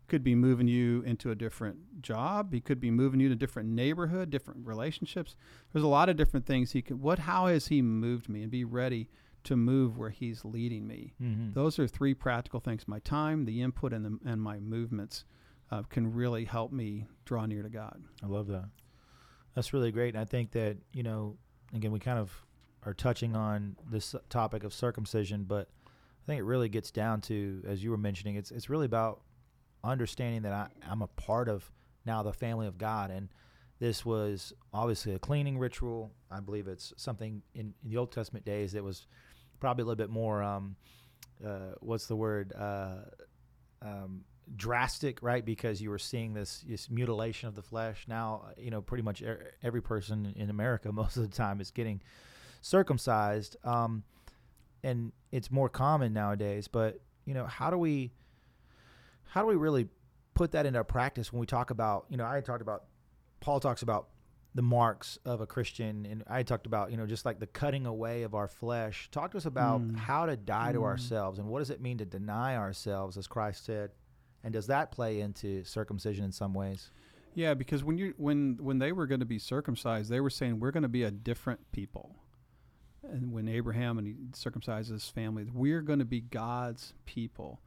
Could 0.07 0.23
be 0.23 0.35
moving 0.35 0.67
you 0.67 1.01
into 1.01 1.31
a 1.31 1.35
different 1.35 2.01
job. 2.01 2.53
He 2.53 2.61
could 2.61 2.79
be 2.79 2.91
moving 2.91 3.19
you 3.19 3.27
to 3.29 3.33
a 3.33 3.37
different 3.37 3.69
neighborhood, 3.69 4.29
different 4.29 4.65
relationships. 4.65 5.35
There's 5.73 5.83
a 5.83 5.87
lot 5.87 6.09
of 6.09 6.15
different 6.15 6.45
things 6.45 6.71
he 6.73 6.81
could. 6.83 7.01
What? 7.01 7.19
How 7.19 7.47
has 7.47 7.67
he 7.67 7.81
moved 7.81 8.29
me? 8.29 8.43
And 8.43 8.51
be 8.51 8.63
ready 8.63 9.09
to 9.45 9.55
move 9.55 9.97
where 9.97 10.09
he's 10.09 10.43
leading 10.45 10.87
me. 10.87 11.13
Mhm. 11.21 11.53
Those 11.53 11.77
are 11.79 11.87
three 11.87 12.13
practical 12.13 12.59
things. 12.59 12.87
My 12.87 12.99
time, 12.99 13.45
the 13.45 13.61
input, 13.61 13.93
and 13.93 14.05
the, 14.05 14.19
and 14.29 14.41
my 14.41 14.59
movements 14.59 15.23
uh, 15.71 15.81
can 15.83 16.13
really 16.13 16.45
help 16.45 16.71
me 16.71 17.05
draw 17.25 17.45
near 17.45 17.63
to 17.63 17.69
God. 17.69 18.03
I 18.23 18.27
love 18.27 18.47
that. 18.47 18.69
That's 19.55 19.73
really 19.73 19.91
great. 19.91 20.13
And 20.15 20.21
I 20.21 20.25
think 20.25 20.51
that, 20.51 20.77
you 20.93 21.01
know, 21.03 21.37
again, 21.73 21.91
we 21.91 21.99
kind 21.99 22.19
of 22.19 22.45
are 22.83 22.93
touching 22.93 23.35
on 23.35 23.75
this 23.89 24.15
topic 24.29 24.63
of 24.63 24.73
circumcision, 24.73 25.43
but 25.45 25.69
I 25.87 26.25
think 26.27 26.39
it 26.39 26.43
really 26.43 26.69
gets 26.69 26.91
down 26.91 27.21
to, 27.21 27.63
as 27.67 27.83
you 27.83 27.89
were 27.91 27.97
mentioning, 27.97 28.35
it's 28.35 28.51
it's 28.51 28.69
really 28.69 28.85
about 28.85 29.21
understanding 29.85 30.41
that 30.43 30.53
I, 30.53 30.67
I'm 30.89 31.01
a 31.01 31.07
part 31.07 31.49
of 31.49 31.69
now 32.05 32.23
the 32.23 32.33
family 32.33 32.67
of 32.67 32.77
God. 32.77 33.11
And 33.11 33.29
this 33.79 34.05
was 34.05 34.53
obviously 34.73 35.13
a 35.13 35.19
cleaning 35.19 35.57
ritual. 35.57 36.11
I 36.31 36.39
believe 36.39 36.67
it's 36.67 36.93
something 36.97 37.41
in, 37.53 37.73
in 37.83 37.89
the 37.89 37.97
Old 37.97 38.11
Testament 38.11 38.45
days 38.45 38.73
that 38.73 38.83
was 38.83 39.07
probably 39.59 39.83
a 39.83 39.85
little 39.85 39.97
bit 39.97 40.09
more, 40.09 40.43
um, 40.43 40.75
uh, 41.45 41.73
what's 41.79 42.07
the 42.07 42.15
word? 42.15 42.53
Uh, 42.57 42.97
um, 43.81 44.23
drastic, 44.55 45.21
right? 45.21 45.43
Because 45.43 45.81
you 45.81 45.89
were 45.89 45.99
seeing 45.99 46.33
this, 46.33 46.63
this 46.67 46.89
mutilation 46.89 47.49
of 47.49 47.55
the 47.55 47.61
flesh. 47.61 48.05
Now, 48.07 48.49
you 48.57 48.71
know, 48.71 48.81
pretty 48.81 49.03
much 49.03 49.23
every 49.63 49.81
person 49.81 50.33
in 50.35 50.49
America 50.49 50.91
most 50.93 51.17
of 51.17 51.23
the 51.23 51.35
time 51.35 51.59
is 51.61 51.71
getting 51.71 52.01
circumcised, 52.61 53.57
um, 53.63 54.03
and 54.83 55.11
it's 55.31 55.51
more 55.51 55.69
common 55.69 56.13
nowadays. 56.13 56.67
But 56.67 56.99
you 57.25 57.33
know, 57.33 57.45
how 57.45 57.69
do 57.69 57.77
we, 57.77 58.11
how 59.27 59.41
do 59.41 59.47
we 59.47 59.55
really 59.55 59.87
put 60.33 60.51
that 60.51 60.65
into 60.65 60.83
practice 60.83 61.31
when 61.31 61.39
we 61.39 61.45
talk 61.45 61.69
about, 61.69 62.05
you 62.09 62.17
know, 62.17 62.25
I 62.25 62.41
talked 62.41 62.61
about, 62.61 62.83
Paul 63.39 63.59
talks 63.59 63.81
about 63.81 64.09
the 64.53 64.61
marks 64.61 65.17
of 65.25 65.41
a 65.41 65.45
Christian, 65.45 66.05
and 66.05 66.23
I 66.27 66.43
talked 66.43 66.65
about, 66.65 66.89
you 66.91 66.97
know, 66.97 67.05
just 67.05 67.25
like 67.25 67.39
the 67.39 67.47
cutting 67.47 67.85
away 67.85 68.23
of 68.23 68.33
our 68.33 68.47
flesh. 68.47 69.09
Talk 69.11 69.31
to 69.31 69.37
us 69.37 69.45
about 69.45 69.81
Mm. 69.81 69.95
how 69.97 70.25
to 70.25 70.37
die 70.37 70.71
to 70.71 70.79
Mm. 70.79 70.83
ourselves, 70.85 71.39
and 71.39 71.49
what 71.49 71.59
does 71.59 71.69
it 71.69 71.81
mean 71.81 71.97
to 71.97 72.05
deny 72.05 72.55
ourselves, 72.55 73.17
as 73.17 73.27
Christ 73.27 73.65
said, 73.65 73.91
and 74.43 74.53
does 74.53 74.67
that 74.67 74.91
play 74.91 75.19
into 75.19 75.63
circumcision 75.65 76.23
in 76.23 76.31
some 76.31 76.53
ways? 76.53 76.89
Yeah, 77.33 77.53
because 77.53 77.83
when 77.83 77.97
you 77.97 78.13
when 78.17 78.57
when 78.61 78.79
they 78.79 78.93
were 78.93 79.07
going 79.07 79.19
to 79.19 79.25
be 79.25 79.39
circumcised, 79.39 80.09
they 80.09 80.21
were 80.21 80.29
saying 80.29 80.61
we're 80.61 80.71
going 80.71 80.83
to 80.83 80.89
be 80.89 81.03
a 81.03 81.11
different 81.11 81.69
people. 81.73 82.15
And 83.03 83.33
when 83.33 83.49
Abraham 83.49 83.97
and 83.97 84.07
he 84.07 84.13
circumcises 84.31 84.89
his 84.91 85.09
family, 85.09 85.43
we're 85.53 85.81
going 85.81 85.99
to 85.99 86.05
be 86.05 86.21
God's 86.21 86.93
people. 87.05 87.59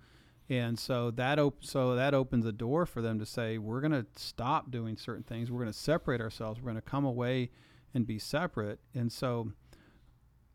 And 0.51 0.79
so 0.79 1.11
that 1.13 1.39
op- 1.39 1.63
so 1.65 1.95
that 1.95 2.15
opens 2.15 2.47
a 2.47 2.53
door 2.53 2.87
for 2.87 3.03
them 3.03 3.19
to 3.19 3.27
say 3.27 3.59
we're 3.59 3.81
going 3.81 3.93
to 3.93 4.07
stop 4.17 4.71
doing 4.71 4.97
certain 4.97 5.23
things. 5.25 5.51
We're 5.51 5.61
going 5.61 5.73
to 5.73 5.79
separate 5.79 6.21
ourselves. 6.21 6.61
We're 6.61 6.71
going 6.71 6.83
to 6.83 6.91
come 6.91 7.05
away 7.05 7.51
and 7.95 8.07
be 8.07 8.19
separate. 8.19 8.81
And 8.95 9.13
so 9.13 9.53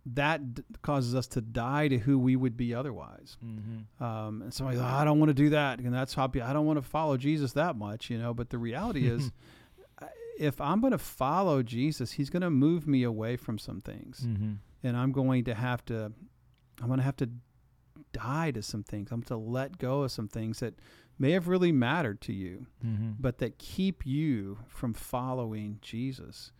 that 0.05 0.55
d- 0.55 0.63
causes 0.81 1.15
us 1.15 1.27
to 1.27 1.41
die 1.41 1.87
to 1.87 1.97
who 1.99 2.17
we 2.19 2.35
would 2.35 2.57
be 2.57 2.73
otherwise. 2.73 3.37
Mm-hmm. 3.45 4.03
Um, 4.03 4.41
and 4.41 4.53
somebody's 4.53 4.81
like, 4.81 4.91
I 4.91 5.05
don't 5.05 5.19
want 5.19 5.29
to 5.29 5.33
do 5.33 5.49
that, 5.51 5.79
and 5.79 5.93
that's 5.93 6.13
how 6.13 6.25
I 6.25 6.53
don't 6.53 6.65
want 6.65 6.77
to 6.77 6.87
follow 6.87 7.15
Jesus 7.15 7.53
that 7.53 7.75
much, 7.77 8.09
you 8.09 8.17
know. 8.17 8.33
But 8.33 8.49
the 8.49 8.57
reality 8.57 9.07
is, 9.15 9.31
if 10.39 10.59
I'm 10.59 10.81
going 10.81 10.91
to 10.91 10.97
follow 10.97 11.63
Jesus, 11.63 12.11
He's 12.13 12.29
going 12.29 12.41
to 12.41 12.49
move 12.49 12.87
me 12.87 13.03
away 13.03 13.37
from 13.37 13.57
some 13.57 13.79
things, 13.79 14.21
Mm-hmm. 14.27 14.53
and 14.83 14.97
I'm 14.97 15.11
going 15.13 15.45
to 15.45 15.53
have 15.53 15.85
to, 15.85 16.11
I'm 16.81 16.87
going 16.87 16.97
to 16.99 17.03
have 17.05 17.17
to 17.17 17.29
die 18.13 18.51
to 18.51 18.61
some 18.63 18.83
things. 18.83 19.11
I'm 19.11 19.23
to 19.23 19.35
let 19.37 19.77
go 19.77 20.03
of 20.03 20.11
some 20.11 20.27
things 20.29 20.59
that 20.61 20.75
may 21.19 21.31
have 21.31 21.47
really 21.47 21.71
mattered 21.71 22.21
to 22.21 22.33
you, 22.33 22.65
Mm-hmm. 22.85 23.11
but 23.19 23.39
that 23.39 23.57
keep 23.59 24.05
you 24.05 24.59
from 24.67 24.93
following 24.93 25.79
Jesus. 25.81 26.51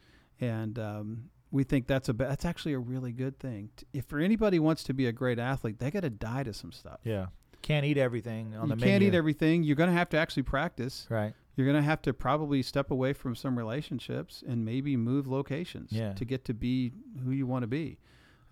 And 0.41 0.77
um, 0.77 1.29
we 1.51 1.63
think 1.63 1.87
that's 1.87 2.09
a 2.09 2.13
that's 2.13 2.45
actually 2.45 2.73
a 2.73 2.79
really 2.79 3.11
good 3.11 3.39
thing. 3.39 3.69
If 3.93 4.05
for 4.05 4.19
anybody 4.19 4.59
wants 4.59 4.83
to 4.85 4.93
be 4.93 5.05
a 5.07 5.11
great 5.11 5.39
athlete, 5.39 5.79
they 5.79 5.89
got 5.91 6.01
to 6.01 6.09
die 6.09 6.43
to 6.43 6.53
some 6.53 6.71
stuff. 6.71 6.99
Yeah, 7.03 7.27
can't 7.61 7.85
eat 7.85 7.97
everything 7.97 8.55
on 8.55 8.69
you 8.69 8.75
the 8.75 8.81
can't 8.81 9.01
menu. 9.01 9.07
eat 9.09 9.15
everything. 9.15 9.63
You're 9.63 9.75
going 9.75 9.89
to 9.89 9.95
have 9.95 10.09
to 10.09 10.17
actually 10.17 10.43
practice. 10.43 11.07
Right. 11.09 11.33
You're 11.55 11.67
going 11.67 11.77
to 11.77 11.83
have 11.87 12.01
to 12.03 12.13
probably 12.15 12.63
step 12.63 12.89
away 12.89 13.13
from 13.13 13.35
some 13.35 13.55
relationships 13.55 14.43
and 14.47 14.65
maybe 14.65 14.97
move 14.97 15.27
locations 15.27 15.91
Yeah. 15.91 16.13
to 16.13 16.25
get 16.25 16.45
to 16.45 16.53
be 16.55 16.91
who 17.23 17.29
you 17.31 17.45
want 17.45 17.61
to 17.61 17.67
be. 17.67 17.99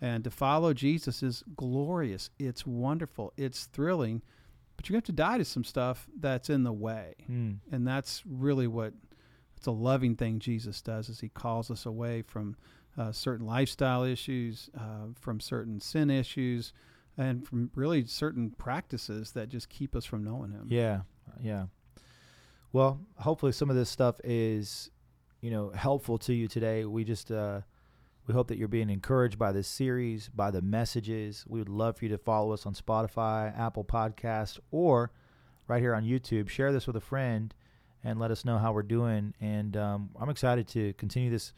And 0.02 0.24
to 0.24 0.32
follow 0.32 0.74
Jesus 0.74 1.22
is 1.22 1.44
glorious. 1.56 2.32
It's 2.40 2.66
wonderful. 2.66 3.34
It's 3.38 3.66
thrilling. 3.66 4.24
But 4.76 4.90
you 4.90 4.96
have 4.96 5.04
to 5.06 5.12
die 5.12 5.38
to 5.38 5.46
some 5.46 5.64
stuff 5.64 6.08
that's 6.20 6.50
in 6.50 6.64
the 6.64 6.74
way. 6.74 7.14
Mm. 7.30 7.58
And 7.72 7.88
that's 7.88 8.24
really 8.26 8.66
what 8.66 8.94
it's 9.56 9.68
a 9.68 9.72
loving 9.72 10.16
thing 10.16 10.40
Jesus 10.40 10.82
does 10.82 11.08
is 11.08 11.20
he 11.20 11.30
calls 11.30 11.70
us 11.70 11.86
away 11.86 12.24
from 12.24 12.56
uh, 12.98 13.12
certain 13.12 13.46
lifestyle 13.46 14.04
issues, 14.04 14.72
uh, 14.76 15.14
from 15.20 15.40
certain 15.40 15.80
sin 15.80 16.10
issues, 16.10 16.74
and 17.16 17.48
from 17.48 17.70
really 17.76 18.06
certain 18.08 18.50
practices 18.50 19.34
that 19.34 19.50
just 19.50 19.70
keep 19.70 19.96
us 19.96 20.04
from 20.04 20.24
knowing 20.24 20.52
him. 20.52 20.66
Yeah, 20.68 21.02
yeah. 21.40 21.66
Well, 22.74 23.02
hopefully 23.18 23.52
some 23.52 23.70
of 23.70 23.76
this 23.76 23.90
stuff 23.90 24.16
is, 24.24 24.90
you 25.42 25.52
know, 25.52 25.70
helpful 25.70 26.18
to 26.20 26.34
you 26.34 26.48
today. 26.48 26.86
We 26.86 27.04
just 27.04 27.32
uh 27.32 27.62
we 28.32 28.34
hope 28.34 28.48
that 28.48 28.58
you're 28.58 28.70
being 28.70 28.90
encouraged 28.90 29.38
by 29.38 29.52
this 29.52 29.68
series, 29.68 30.30
by 30.30 30.52
the 30.52 30.62
messages. 30.62 31.44
We 31.50 31.60
would 31.60 31.68
love 31.68 31.98
for 31.98 32.06
you 32.06 32.10
to 32.12 32.18
follow 32.18 32.54
us 32.54 32.66
on 32.66 32.74
Spotify, 32.74 33.58
Apple 33.60 33.84
Podcasts, 33.84 34.58
or 34.72 35.12
right 35.68 35.82
here 35.82 35.94
on 35.94 36.06
YouTube. 36.06 36.48
Share 36.48 36.72
this 36.72 36.88
with 36.88 36.96
a 36.96 37.02
friend 37.02 37.54
and 38.06 38.20
let 38.22 38.32
us 38.32 38.46
know 38.46 38.58
how 38.58 38.72
we're 38.72 38.84
doing. 38.84 39.34
And 39.42 39.76
um, 39.76 40.12
I'm 40.18 40.30
excited 40.30 40.66
to 40.70 40.94
continue 40.94 41.30
this 41.30 41.52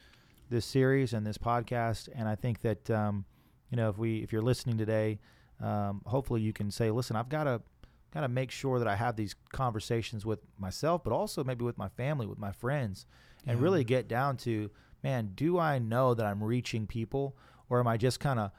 this 0.50 0.66
series 0.66 1.14
and 1.14 1.26
this 1.28 1.38
podcast. 1.38 2.10
And 2.16 2.28
I 2.28 2.34
think 2.36 2.62
that 2.62 2.90
um, 2.90 3.26
you 3.70 3.78
know 3.78 3.90
if 3.90 4.00
we 4.00 4.24
if 4.24 4.34
you're 4.34 4.42
listening 4.42 4.76
today, 4.80 5.20
um, 5.62 6.02
hopefully 6.08 6.42
you 6.42 6.54
can 6.54 6.72
say, 6.72 6.90
listen, 6.90 7.16
I've 7.16 7.30
got 7.30 7.44
to 7.44 7.62
got 8.16 8.22
to 8.22 8.28
make 8.28 8.50
sure 8.50 8.80
that 8.80 8.88
I 8.88 8.96
have 8.96 9.16
these 9.16 9.36
conversations 9.52 10.26
with 10.26 10.40
myself, 10.58 11.04
but 11.04 11.14
also 11.14 11.44
maybe 11.44 11.64
with 11.66 11.78
my 11.78 11.90
family, 11.90 12.26
with 12.26 12.40
my 12.40 12.52
friends, 12.52 13.06
and 13.46 13.60
Yeah. 13.60 13.64
really 13.64 13.84
get 13.84 14.08
down 14.08 14.38
to, 14.38 14.72
man, 15.04 15.32
do 15.36 15.60
I 15.60 15.80
know 15.80 16.14
that 16.14 16.26
I'm 16.26 16.44
reaching 16.44 16.88
people, 16.88 17.36
or 17.70 17.80
am 17.80 17.88
I 17.88 17.98
just 17.98 18.20
kind 18.20 18.40
of 18.40 18.52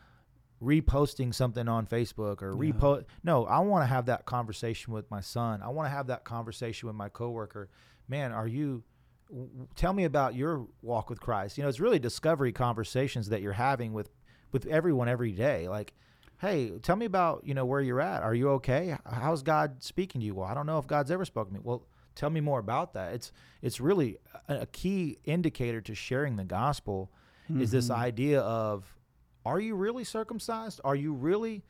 reposting 0.62 1.35
something 1.35 1.68
on 1.68 1.87
Facebook 1.87 2.42
or 2.42 2.52
Yeah. 2.52 2.72
repost? 2.72 3.04
No, 3.22 3.44
I 3.46 3.59
want 3.61 3.83
to 3.83 3.87
have 3.87 4.07
that 4.07 4.24
conversation 4.26 4.92
with 4.92 5.11
my 5.11 5.20
son. 5.20 5.62
I 5.62 5.68
want 5.68 5.87
to 5.87 5.90
have 5.90 6.07
that 6.09 6.24
conversation 6.24 6.87
with 6.87 6.96
my 6.96 7.09
coworker. 7.09 7.68
Man, 8.09 8.33
are 8.33 8.46
you? 8.48 8.83
w- 9.30 9.48
w- 9.48 9.68
Tell 9.74 9.92
me 9.94 10.04
about 10.04 10.35
your 10.35 10.66
walk 10.83 11.09
with 11.09 11.18
Christ. 11.20 11.57
You 11.57 11.62
know, 11.62 11.68
it's 11.68 11.80
really 11.80 11.98
discovery 11.98 12.52
conversations 12.52 13.30
that 13.30 13.40
you're 13.42 13.52
having 13.54 13.92
with 13.92 14.11
with 14.52 14.66
everyone 14.66 15.09
every 15.09 15.33
day. 15.33 15.66
Like, 15.68 15.94
hey, 16.40 16.70
tell 16.83 16.94
me 16.96 17.07
about 17.07 17.42
you 17.44 17.54
know 17.54 17.64
where 17.64 17.80
you're 17.80 18.00
at. 18.02 18.22
Are 18.22 18.35
you 18.35 18.50
okay? 18.50 18.96
How's 19.07 19.42
God 19.42 19.83
speaking 19.83 20.20
to 20.20 20.26
you? 20.26 20.35
Well, 20.35 20.46
I 20.46 20.54
don't 20.54 20.66
know 20.66 20.78
if 20.78 20.87
God's 20.87 21.11
ever 21.11 21.24
spoken 21.24 21.54
to 21.54 21.59
me. 21.59 21.62
Well, 21.64 21.87
tell 22.14 22.31
me 22.31 22.40
more 22.40 22.59
about 22.59 22.92
that. 22.94 23.14
It's 23.14 23.33
it's 23.62 23.81
really 23.81 24.18
a, 24.48 24.61
a 24.62 24.66
key 24.66 25.18
indicator 25.24 25.81
to 25.83 25.94
sharing 25.94 26.37
the 26.37 26.44
gospel 26.44 27.11
is 27.59 27.70
this 27.72 27.88
Mhm. 27.88 27.94
idea 27.96 28.40
of 28.40 28.96
are 29.44 29.61
you 29.61 29.74
really 29.74 30.05
circumcised? 30.05 30.81
Are 30.85 30.96
you 30.96 31.12
really 31.12 31.62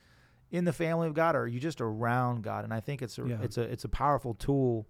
in 0.53 0.65
the 0.65 0.73
family 0.73 1.09
of 1.09 1.15
God 1.15 1.35
or 1.35 1.41
are 1.43 1.47
you 1.49 1.59
just 1.59 1.81
around 1.81 2.43
God? 2.45 2.63
And 2.65 2.73
I 2.73 2.79
think 2.81 3.03
it's 3.03 3.19
a 3.19 3.27
Yeah. 3.27 3.39
it's 3.43 3.59
a 3.59 3.63
it's 3.63 3.85
a 3.85 3.89
powerful 3.89 4.35
tool 4.35 4.87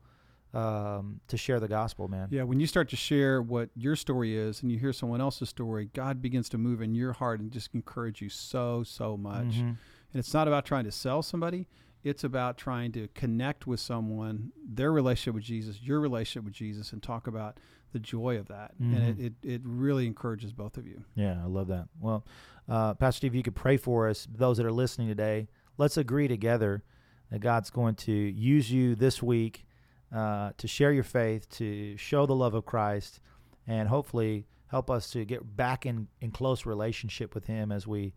um, 0.52 1.20
to 1.26 1.36
share 1.36 1.58
the 1.58 1.66
gospel, 1.66 2.06
man. 2.06 2.28
Yeah, 2.30 2.44
when 2.44 2.60
you 2.60 2.66
start 2.68 2.88
to 2.90 2.96
share 2.96 3.42
what 3.42 3.70
your 3.74 3.96
story 3.96 4.36
is 4.36 4.62
and 4.62 4.70
you 4.70 4.78
hear 4.78 4.92
someone 4.92 5.20
else's 5.20 5.48
story, 5.48 5.86
God 5.92 6.22
begins 6.22 6.48
to 6.50 6.58
move 6.58 6.80
in 6.80 6.94
your 6.94 7.12
heart 7.12 7.40
and 7.40 7.50
just 7.50 7.74
encourage 7.74 8.22
you 8.22 8.28
so, 8.28 8.84
so 8.84 9.16
much. 9.16 9.46
Mhm. 9.56 9.60
And 9.70 9.76
it's 10.20 10.32
not 10.32 10.46
about 10.46 10.64
trying 10.64 10.84
to 10.84 10.92
sell 10.92 11.22
somebody, 11.22 11.66
it's 12.04 12.22
about 12.22 12.56
trying 12.58 12.92
to 12.92 13.08
connect 13.14 13.66
with 13.66 13.80
someone, 13.80 14.52
their 14.64 14.92
relationship 14.92 15.34
with 15.34 15.44
Jesus, 15.44 15.80
your 15.82 15.98
relationship 16.00 16.44
with 16.44 16.54
Jesus, 16.54 16.92
and 16.92 17.02
talk 17.02 17.26
about 17.26 17.58
the 17.92 17.98
joy 17.98 18.36
of 18.38 18.46
that. 18.48 18.72
And 18.78 18.94
it, 18.94 19.16
Mhm. 19.18 19.26
it, 19.26 19.32
it 19.42 19.62
really 19.64 20.06
encourages 20.06 20.52
both 20.52 20.76
of 20.76 20.86
you. 20.86 21.02
Yeah, 21.14 21.42
I 21.42 21.46
love 21.46 21.68
that. 21.68 21.88
Well, 21.98 22.24
uh, 22.68 22.94
Pastor 22.94 23.18
Steve, 23.18 23.34
you 23.34 23.42
could 23.42 23.54
pray 23.54 23.76
for 23.76 24.08
us, 24.08 24.26
those 24.30 24.58
that 24.58 24.66
are 24.66 24.72
listening 24.72 25.08
today. 25.08 25.48
Let's 25.78 25.96
agree 25.96 26.28
together 26.28 26.82
that 27.30 27.38
God's 27.40 27.70
going 27.70 27.94
to 27.96 28.12
use 28.12 28.70
you 28.70 28.94
this 28.94 29.22
week 29.22 29.64
uh, 30.12 30.52
to 30.58 30.68
share 30.68 30.92
your 30.92 31.02
faith, 31.04 31.48
to 31.48 31.96
show 31.96 32.26
the 32.26 32.34
love 32.36 32.54
of 32.54 32.64
Christ, 32.66 33.18
and 33.66 33.88
hopefully 33.88 34.46
help 34.68 34.90
us 34.90 35.10
to 35.10 35.24
get 35.24 35.56
back 35.56 35.86
in, 35.86 36.06
in 36.20 36.30
close 36.30 36.66
relationship 36.66 37.34
with 37.34 37.46
Him 37.46 37.72
as 37.72 37.86
we 37.86 38.12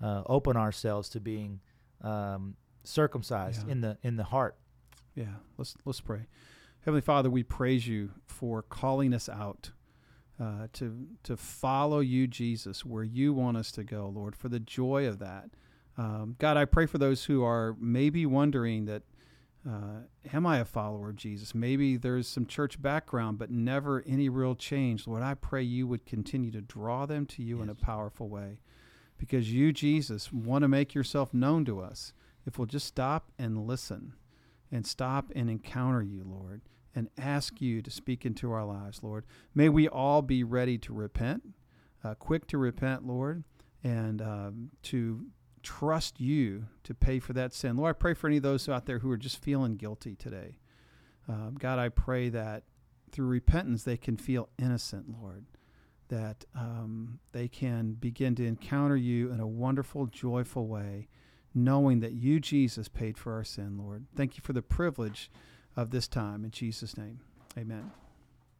uh, 0.00 0.22
open 0.26 0.56
ourselves 0.56 1.08
to 1.10 1.20
being 1.20 1.60
um, 2.02 2.56
circumcised 2.84 3.66
Yeah. 3.66 3.72
in 3.72 3.80
the 3.80 3.98
in 4.02 4.16
the 4.16 4.24
heart. 4.24 4.56
Yeah, 5.14 5.36
let's 5.58 5.74
let's 5.84 6.00
pray. 6.00 6.26
Heavenly 6.80 7.00
Father, 7.02 7.30
we 7.30 7.42
praise 7.42 7.86
you 7.86 8.10
for 8.26 8.62
calling 8.62 9.14
us 9.14 9.28
out 9.28 9.70
uh, 10.40 10.66
to 10.74 11.06
to 11.22 11.36
follow 11.36 12.00
you, 12.00 12.26
Jesus, 12.26 12.84
where 12.84 13.04
you 13.04 13.32
want 13.32 13.56
us 13.56 13.70
to 13.72 13.84
go, 13.84 14.08
Lord. 14.08 14.34
For 14.34 14.48
the 14.48 14.58
joy 14.60 15.06
of 15.06 15.18
that, 15.20 15.50
um, 15.96 16.36
God, 16.38 16.56
I 16.56 16.64
pray 16.64 16.86
for 16.86 16.98
those 16.98 17.24
who 17.26 17.44
are 17.44 17.76
maybe 17.78 18.26
wondering 18.26 18.86
that, 18.86 19.02
uh, 19.68 20.00
am 20.32 20.46
I 20.46 20.58
a 20.58 20.64
follower 20.64 21.10
of 21.10 21.16
Jesus? 21.16 21.54
Maybe 21.54 21.96
there's 21.96 22.26
some 22.26 22.46
church 22.46 22.80
background, 22.82 23.38
but 23.38 23.50
never 23.50 24.02
any 24.06 24.28
real 24.28 24.54
change. 24.56 25.06
Lord, 25.06 25.22
I 25.22 25.34
pray 25.34 25.62
you 25.62 25.86
would 25.86 26.06
continue 26.06 26.50
to 26.50 26.60
draw 26.62 27.06
them 27.06 27.26
to 27.26 27.42
you 27.42 27.62
in 27.62 27.68
a 27.68 27.74
powerful 27.74 28.28
way, 28.28 28.58
because 29.18 29.52
you, 29.52 29.72
Jesus, 29.72 30.32
want 30.32 30.62
to 30.62 30.68
make 30.68 30.94
yourself 30.94 31.32
known 31.32 31.64
to 31.66 31.80
us. 31.80 32.12
If 32.46 32.58
we'll 32.58 32.66
just 32.66 32.86
stop 32.86 33.30
and 33.38 33.66
listen 33.66 34.14
and 34.70 34.86
stop 34.86 35.30
and 35.34 35.50
encounter 35.50 36.02
you, 36.02 36.24
Lord, 36.24 36.62
and 36.94 37.08
ask 37.18 37.60
you 37.60 37.82
to 37.82 37.90
speak 37.90 38.26
into 38.26 38.50
our 38.52 38.64
lives, 38.64 39.02
Lord. 39.02 39.24
May 39.54 39.68
we 39.68 39.88
all 39.88 40.22
be 40.22 40.42
ready 40.44 40.78
to 40.78 40.92
repent, 40.92 41.42
uh, 42.02 42.14
quick 42.14 42.46
to 42.48 42.58
repent, 42.58 43.06
Lord, 43.06 43.44
and 43.84 44.20
um, 44.20 44.70
to 44.84 45.26
trust 45.62 46.20
you 46.20 46.66
to 46.84 46.94
pay 46.94 47.18
for 47.18 47.32
that 47.34 47.54
sin. 47.54 47.76
Lord, 47.76 47.90
I 47.90 47.98
pray 47.98 48.14
for 48.14 48.26
any 48.26 48.38
of 48.38 48.42
those 48.42 48.68
out 48.68 48.86
there 48.86 48.98
who 48.98 49.10
are 49.10 49.16
just 49.16 49.42
feeling 49.42 49.76
guilty 49.76 50.16
today. 50.16 50.58
Um, 51.28 51.56
God, 51.58 51.78
I 51.78 51.88
pray 51.88 52.28
that 52.30 52.64
through 53.10 53.26
repentance 53.26 53.84
they 53.84 53.96
can 53.96 54.16
feel 54.16 54.48
innocent, 54.58 55.06
Lord. 55.08 55.44
That 56.08 56.44
um, 56.54 57.20
they 57.32 57.48
can 57.48 57.92
begin 57.92 58.34
to 58.34 58.46
encounter 58.46 58.96
you 58.96 59.32
in 59.32 59.40
a 59.40 59.46
wonderful, 59.46 60.06
joyful 60.06 60.66
way 60.66 61.08
knowing 61.54 62.00
that 62.00 62.12
you, 62.12 62.40
Jesus, 62.40 62.88
paid 62.88 63.18
for 63.18 63.34
our 63.34 63.44
sin, 63.44 63.78
Lord. 63.78 64.06
Thank 64.16 64.36
you 64.36 64.42
for 64.42 64.52
the 64.52 64.62
privilege 64.62 65.30
of 65.76 65.90
this 65.90 66.08
time. 66.08 66.44
In 66.44 66.50
Jesus' 66.50 66.96
name, 66.96 67.20
amen. 67.56 67.92